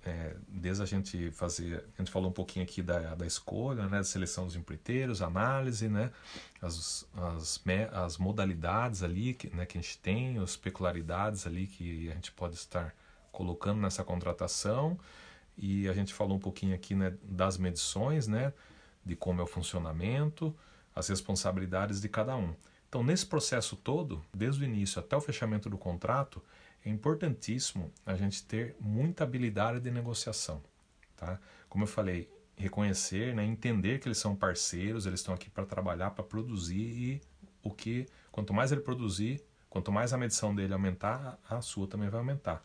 É, 0.05 0.35
desde 0.47 0.81
a 0.81 0.85
gente 0.85 1.31
fazer, 1.31 1.85
a 1.95 2.01
gente 2.01 2.11
falou 2.11 2.29
um 2.29 2.33
pouquinho 2.33 2.65
aqui 2.65 2.81
da, 2.81 3.13
da 3.13 3.27
escolha, 3.27 3.83
né, 3.83 3.97
da 3.97 4.03
seleção 4.03 4.45
dos 4.45 4.55
empreiteiros, 4.55 5.21
análise, 5.21 5.87
né, 5.87 6.11
as, 6.61 7.07
as, 7.15 7.63
as 7.93 8.17
modalidades 8.17 9.03
ali 9.03 9.35
que, 9.35 9.55
né, 9.55 9.65
que 9.65 9.77
a 9.77 9.81
gente 9.81 9.97
tem, 9.99 10.39
as 10.39 10.57
peculiaridades 10.57 11.45
ali 11.45 11.67
que 11.67 12.09
a 12.09 12.13
gente 12.15 12.31
pode 12.31 12.55
estar 12.55 12.93
colocando 13.31 13.79
nessa 13.79 14.03
contratação 14.03 14.99
e 15.55 15.87
a 15.87 15.93
gente 15.93 16.13
falou 16.13 16.37
um 16.37 16.39
pouquinho 16.39 16.73
aqui 16.73 16.95
né, 16.95 17.13
das 17.21 17.57
medições, 17.57 18.27
né, 18.27 18.51
de 19.05 19.15
como 19.15 19.41
é 19.41 19.43
o 19.43 19.47
funcionamento, 19.47 20.55
as 20.95 21.07
responsabilidades 21.07 22.01
de 22.01 22.09
cada 22.09 22.35
um. 22.35 22.55
Então, 22.89 23.03
nesse 23.03 23.25
processo 23.25 23.75
todo, 23.75 24.23
desde 24.33 24.63
o 24.63 24.65
início 24.65 24.99
até 24.99 25.15
o 25.15 25.21
fechamento 25.21 25.69
do 25.69 25.77
contrato, 25.77 26.41
é 26.85 26.89
importantíssimo 26.89 27.91
a 28.05 28.15
gente 28.15 28.43
ter 28.45 28.75
muita 28.79 29.23
habilidade 29.23 29.79
de 29.79 29.91
negociação. 29.91 30.61
Tá? 31.15 31.39
Como 31.67 31.83
eu 31.83 31.87
falei, 31.87 32.29
reconhecer, 32.55 33.35
né, 33.35 33.45
entender 33.45 33.99
que 33.99 34.07
eles 34.07 34.17
são 34.17 34.35
parceiros, 34.35 35.05
eles 35.05 35.19
estão 35.19 35.33
aqui 35.33 35.49
para 35.49 35.65
trabalhar, 35.65 36.11
para 36.11 36.23
produzir 36.23 36.75
e 36.75 37.21
o 37.61 37.71
que, 37.71 38.07
quanto 38.31 38.53
mais 38.53 38.71
ele 38.71 38.81
produzir, 38.81 39.43
quanto 39.69 39.91
mais 39.91 40.11
a 40.11 40.17
medição 40.17 40.55
dele 40.55 40.73
aumentar, 40.73 41.39
a 41.47 41.61
sua 41.61 41.87
também 41.87 42.09
vai 42.09 42.19
aumentar. 42.19 42.63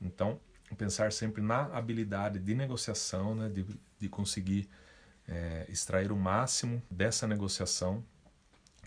Então, 0.00 0.40
pensar 0.76 1.12
sempre 1.12 1.42
na 1.42 1.66
habilidade 1.66 2.38
de 2.38 2.54
negociação, 2.54 3.34
né, 3.34 3.48
de, 3.48 3.64
de 3.98 4.08
conseguir 4.08 4.68
é, 5.28 5.66
extrair 5.68 6.10
o 6.10 6.16
máximo 6.16 6.82
dessa 6.90 7.26
negociação. 7.26 8.04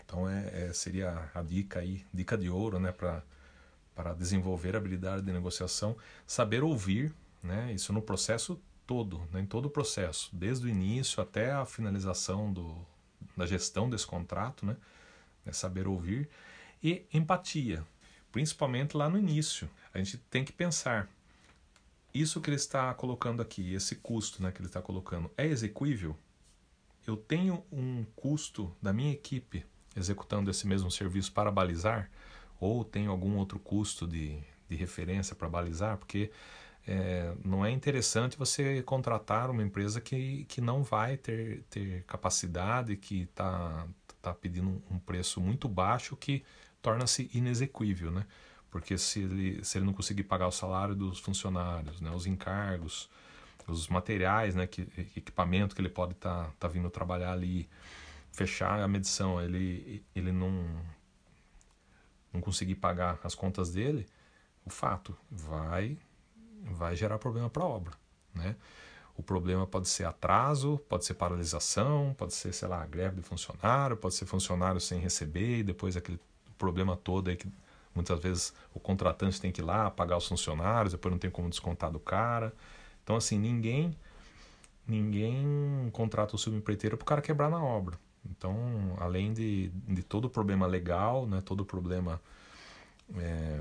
Então, 0.04 0.28
é, 0.28 0.68
é 0.68 0.72
seria 0.72 1.30
a 1.34 1.42
dica 1.42 1.80
aí, 1.80 2.04
dica 2.12 2.36
de 2.36 2.50
ouro, 2.50 2.78
né, 2.78 2.92
para 2.92 3.22
para 3.96 4.12
desenvolver 4.12 4.76
habilidade 4.76 5.22
de 5.22 5.32
negociação, 5.32 5.96
saber 6.26 6.62
ouvir, 6.62 7.14
né, 7.42 7.72
isso 7.72 7.94
no 7.94 8.02
processo 8.02 8.60
todo, 8.86 9.26
né, 9.32 9.40
em 9.40 9.46
todo 9.46 9.66
o 9.66 9.70
processo, 9.70 10.28
desde 10.32 10.66
o 10.66 10.68
início 10.68 11.22
até 11.22 11.50
a 11.50 11.64
finalização 11.64 12.52
do, 12.52 12.76
da 13.34 13.46
gestão 13.46 13.88
desse 13.88 14.06
contrato, 14.06 14.66
né, 14.66 14.76
é 15.46 15.52
saber 15.52 15.88
ouvir 15.88 16.28
e 16.82 17.06
empatia, 17.12 17.82
principalmente 18.30 18.96
lá 18.96 19.08
no 19.08 19.18
início. 19.18 19.68
A 19.94 19.98
gente 19.98 20.18
tem 20.18 20.44
que 20.44 20.52
pensar 20.52 21.08
isso 22.12 22.40
que 22.40 22.50
ele 22.50 22.56
está 22.56 22.92
colocando 22.92 23.40
aqui, 23.40 23.72
esse 23.72 23.96
custo 23.96 24.42
né, 24.42 24.52
que 24.52 24.60
ele 24.60 24.68
está 24.68 24.82
colocando, 24.82 25.30
é 25.38 25.46
execuível? 25.46 26.14
Eu 27.06 27.16
tenho 27.16 27.64
um 27.72 28.04
custo 28.14 28.74
da 28.82 28.92
minha 28.92 29.12
equipe 29.12 29.64
executando 29.96 30.50
esse 30.50 30.66
mesmo 30.66 30.90
serviço 30.90 31.32
para 31.32 31.50
balizar? 31.50 32.10
Ou 32.60 32.84
tenho 32.84 33.10
algum 33.10 33.36
outro 33.36 33.58
custo 33.58 34.06
de, 34.06 34.38
de 34.68 34.76
referência 34.76 35.34
para 35.34 35.48
balizar? 35.48 35.96
Porque 35.96 36.30
é, 36.86 37.34
não 37.44 37.64
é 37.64 37.70
interessante 37.70 38.38
você 38.38 38.82
contratar 38.82 39.50
uma 39.50 39.62
empresa 39.62 40.00
que, 40.00 40.44
que 40.44 40.60
não 40.60 40.82
vai 40.82 41.16
ter, 41.16 41.62
ter 41.68 42.04
capacidade, 42.04 42.96
que 42.96 43.22
está 43.22 43.86
tá 44.22 44.32
pedindo 44.32 44.82
um 44.90 44.98
preço 44.98 45.40
muito 45.40 45.68
baixo 45.68 46.16
que 46.16 46.44
torna-se 46.80 47.30
inexequível, 47.34 48.10
né? 48.10 48.24
Porque 48.70 48.98
se 48.98 49.20
ele, 49.20 49.64
se 49.64 49.78
ele 49.78 49.86
não 49.86 49.92
conseguir 49.92 50.24
pagar 50.24 50.46
o 50.46 50.52
salário 50.52 50.94
dos 50.94 51.18
funcionários, 51.18 52.00
né, 52.00 52.10
os 52.10 52.26
encargos, 52.26 53.08
os 53.66 53.88
materiais, 53.88 54.54
né, 54.54 54.66
que, 54.66 54.82
equipamento 55.16 55.74
que 55.74 55.80
ele 55.80 55.88
pode 55.88 56.12
estar 56.12 56.44
tá, 56.44 56.52
tá 56.60 56.68
vindo 56.68 56.90
trabalhar 56.90 57.32
ali, 57.32 57.68
fechar 58.32 58.80
a 58.80 58.86
medição, 58.86 59.40
ele, 59.40 60.04
ele 60.14 60.30
não, 60.30 60.80
não 62.36 62.42
conseguir 62.42 62.76
pagar 62.76 63.18
as 63.24 63.34
contas 63.34 63.72
dele, 63.72 64.06
o 64.64 64.70
fato 64.70 65.16
vai, 65.30 65.98
vai 66.62 66.94
gerar 66.96 67.18
problema 67.18 67.50
para 67.50 67.62
a 67.62 67.66
obra. 67.66 67.92
Né? 68.34 68.56
O 69.16 69.22
problema 69.22 69.66
pode 69.66 69.88
ser 69.88 70.04
atraso, 70.04 70.78
pode 70.88 71.04
ser 71.04 71.14
paralisação, 71.14 72.14
pode 72.16 72.34
ser, 72.34 72.52
sei 72.52 72.68
lá, 72.68 72.84
greve 72.86 73.16
de 73.16 73.22
funcionário, 73.22 73.96
pode 73.96 74.14
ser 74.14 74.26
funcionário 74.26 74.80
sem 74.80 75.00
receber 75.00 75.58
e 75.58 75.62
depois 75.62 75.96
aquele 75.96 76.20
problema 76.58 76.96
todo 76.96 77.28
aí 77.28 77.36
que 77.36 77.50
Muitas 77.96 78.20
vezes 78.20 78.52
o 78.74 78.78
contratante 78.78 79.40
tem 79.40 79.50
que 79.50 79.62
ir 79.62 79.64
lá 79.64 79.90
pagar 79.90 80.18
os 80.18 80.28
funcionários, 80.28 80.92
depois 80.92 81.10
não 81.10 81.18
tem 81.18 81.30
como 81.30 81.48
descontar 81.48 81.90
do 81.90 81.98
cara. 81.98 82.52
Então, 83.02 83.16
assim, 83.16 83.38
ninguém 83.38 83.96
ninguém 84.86 85.90
contrata 85.92 86.36
o 86.36 86.38
subempreiteiro 86.38 86.96
para 86.96 87.02
o 87.02 87.06
cara 87.06 87.22
quebrar 87.22 87.50
na 87.50 87.64
obra. 87.64 87.98
Então, 88.30 88.96
além 88.98 89.32
de, 89.32 89.68
de 89.88 90.02
todo 90.02 90.28
problema 90.28 90.66
legal, 90.66 91.26
né, 91.26 91.42
todo 91.44 91.64
problema, 91.64 92.20
é, 93.16 93.60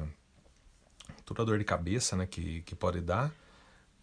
toda 1.26 1.46
dor 1.46 1.58
de 1.58 1.66
cabeça 1.66 2.16
né, 2.16 2.26
que, 2.26 2.62
que 2.62 2.76
pode 2.76 3.02
dar, 3.02 3.32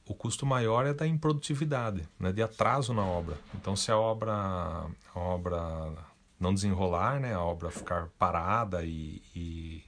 o 0.07 0.15
custo 0.15 0.45
maior 0.45 0.87
é 0.87 0.93
da 0.93 1.07
improdutividade, 1.07 2.09
né, 2.19 2.33
de 2.33 2.43
atraso 2.43 2.93
na 2.93 3.05
obra. 3.05 3.39
Então, 3.55 3.77
se 3.77 3.91
a 3.91 3.97
obra, 3.97 4.35
a 4.35 5.19
obra 5.19 5.93
não 6.39 6.53
desenrolar, 6.53 7.21
né, 7.21 7.35
a 7.35 7.41
obra 7.41 7.71
ficar 7.71 8.09
parada 8.19 8.85
e, 8.85 9.23
e 9.35 9.85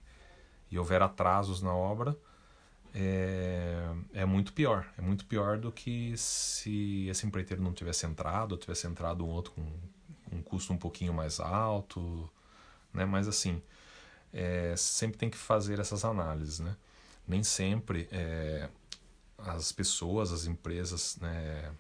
e 0.75 0.79
houver 0.79 1.01
atrasos 1.01 1.63
na 1.63 1.73
obra, 1.73 2.17
é, 2.93 3.89
é 4.13 4.25
muito 4.25 4.53
pior. 4.53 4.85
É 4.99 5.01
muito 5.01 5.25
pior 5.25 5.57
do 5.57 5.71
que 5.71 6.17
se 6.17 7.07
esse 7.09 7.25
empreiteiro 7.25 7.63
não 7.63 7.73
tivesse 7.73 8.05
entrado, 8.07 8.53
ou 8.53 8.59
tivesse 8.59 8.87
entrado 8.89 9.25
um 9.25 9.29
outro 9.29 9.53
com 9.53 9.63
um 10.35 10.43
custo 10.43 10.73
um 10.73 10.77
pouquinho 10.77 11.15
mais 11.15 11.41
alto, 11.41 12.29
né? 12.93 13.05
Mas 13.05 13.29
assim, 13.29 13.63
é, 14.33 14.75
sempre 14.77 15.17
tem 15.17 15.31
que 15.31 15.37
fazer 15.37 15.79
essas 15.79 16.05
análises, 16.05 16.61
né? 16.61 16.77
Nem 17.27 17.43
sempre 17.43 18.09
é, 18.11 18.69
as 19.39 19.73
pessoas, 19.73 20.33
as 20.33 20.47
empresas, 20.47 21.17
né, 21.21 21.71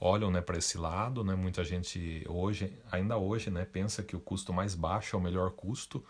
olham 0.00 0.30
né, 0.30 0.40
para 0.40 0.56
esse 0.56 0.78
lado, 0.78 1.24
né? 1.24 1.34
Muita 1.34 1.64
gente 1.64 2.24
hoje, 2.28 2.72
ainda 2.90 3.18
hoje, 3.18 3.50
né, 3.50 3.64
pensa 3.64 4.02
que 4.02 4.16
o 4.16 4.20
custo 4.20 4.52
mais 4.52 4.74
baixo 4.74 5.16
é 5.16 5.18
o 5.18 5.22
melhor 5.22 5.50
custo, 5.50 6.04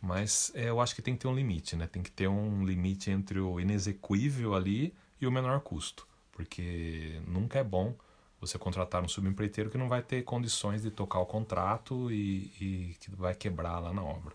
mas 0.00 0.50
é, 0.54 0.68
eu 0.68 0.80
acho 0.80 0.94
que 0.94 1.02
tem 1.02 1.14
que 1.14 1.20
ter 1.20 1.28
um 1.28 1.34
limite, 1.34 1.76
né? 1.76 1.86
Tem 1.86 2.02
que 2.02 2.10
ter 2.10 2.28
um 2.28 2.64
limite 2.64 3.10
entre 3.10 3.38
o 3.38 3.60
inexequível 3.60 4.54
ali 4.54 4.92
e 5.20 5.26
o 5.26 5.32
menor 5.32 5.60
custo. 5.60 6.06
Porque 6.32 7.20
nunca 7.26 7.58
é 7.60 7.64
bom 7.64 7.94
você 8.42 8.58
contratar 8.58 9.00
um 9.02 9.08
subempreiteiro 9.08 9.70
que 9.70 9.78
não 9.78 9.88
vai 9.88 10.02
ter 10.02 10.22
condições 10.22 10.82
de 10.82 10.90
tocar 10.90 11.20
o 11.20 11.26
contrato 11.26 12.10
e, 12.10 12.52
e 12.60 12.96
que 12.98 13.10
vai 13.14 13.34
quebrar 13.34 13.78
lá 13.78 13.92
na 13.92 14.02
obra. 14.02 14.34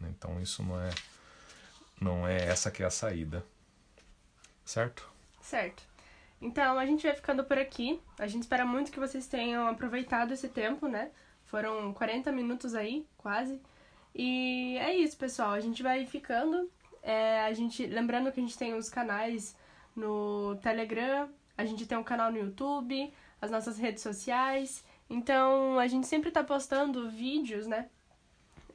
Né? 0.00 0.08
Então 0.16 0.40
isso 0.40 0.62
não 0.62 0.80
é, 0.80 0.90
não 2.00 2.26
é 2.26 2.48
essa 2.48 2.70
que 2.70 2.82
é 2.82 2.86
a 2.86 2.90
saída. 2.90 3.44
Certo? 4.64 5.06
Certo. 5.42 5.82
Então 6.40 6.78
a 6.78 6.86
gente 6.86 7.06
vai 7.06 7.14
ficando 7.14 7.44
por 7.44 7.58
aqui. 7.58 8.00
A 8.18 8.26
gente 8.26 8.42
espera 8.42 8.64
muito 8.64 8.90
que 8.90 8.98
vocês 8.98 9.26
tenham 9.26 9.68
aproveitado 9.68 10.32
esse 10.32 10.48
tempo, 10.48 10.88
né? 10.88 11.10
Foram 11.44 11.92
40 11.92 12.32
minutos 12.32 12.74
aí, 12.74 13.06
quase. 13.18 13.60
E 14.14 14.78
é 14.78 14.94
isso, 14.94 15.16
pessoal. 15.18 15.50
A 15.50 15.60
gente 15.60 15.82
vai 15.82 16.06
ficando. 16.06 16.70
É, 17.02 17.42
a 17.42 17.52
gente, 17.52 17.84
lembrando 17.86 18.32
que 18.32 18.40
a 18.40 18.42
gente 18.42 18.56
tem 18.56 18.72
os 18.72 18.88
canais 18.88 19.54
no 19.94 20.56
Telegram, 20.62 21.28
a 21.56 21.66
gente 21.66 21.84
tem 21.84 21.98
um 21.98 22.02
canal 22.02 22.32
no 22.32 22.38
YouTube, 22.38 23.12
as 23.42 23.50
nossas 23.50 23.76
redes 23.76 24.02
sociais. 24.02 24.84
Então 25.10 25.78
a 25.78 25.88
gente 25.88 26.06
sempre 26.06 26.28
está 26.28 26.42
postando 26.42 27.10
vídeos, 27.10 27.66
né? 27.66 27.88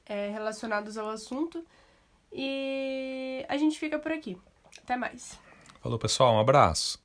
É, 0.05 0.30
relacionados 0.30 0.97
ao 0.97 1.09
assunto. 1.09 1.65
E 2.32 3.45
a 3.47 3.57
gente 3.57 3.80
fica 3.80 3.97
por 3.97 4.11
aqui. 4.11 4.38
Até 4.84 4.97
mais. 4.97 5.39
Falou, 5.82 5.97
pessoal. 5.97 6.36
Um 6.36 6.39
abraço. 6.39 6.95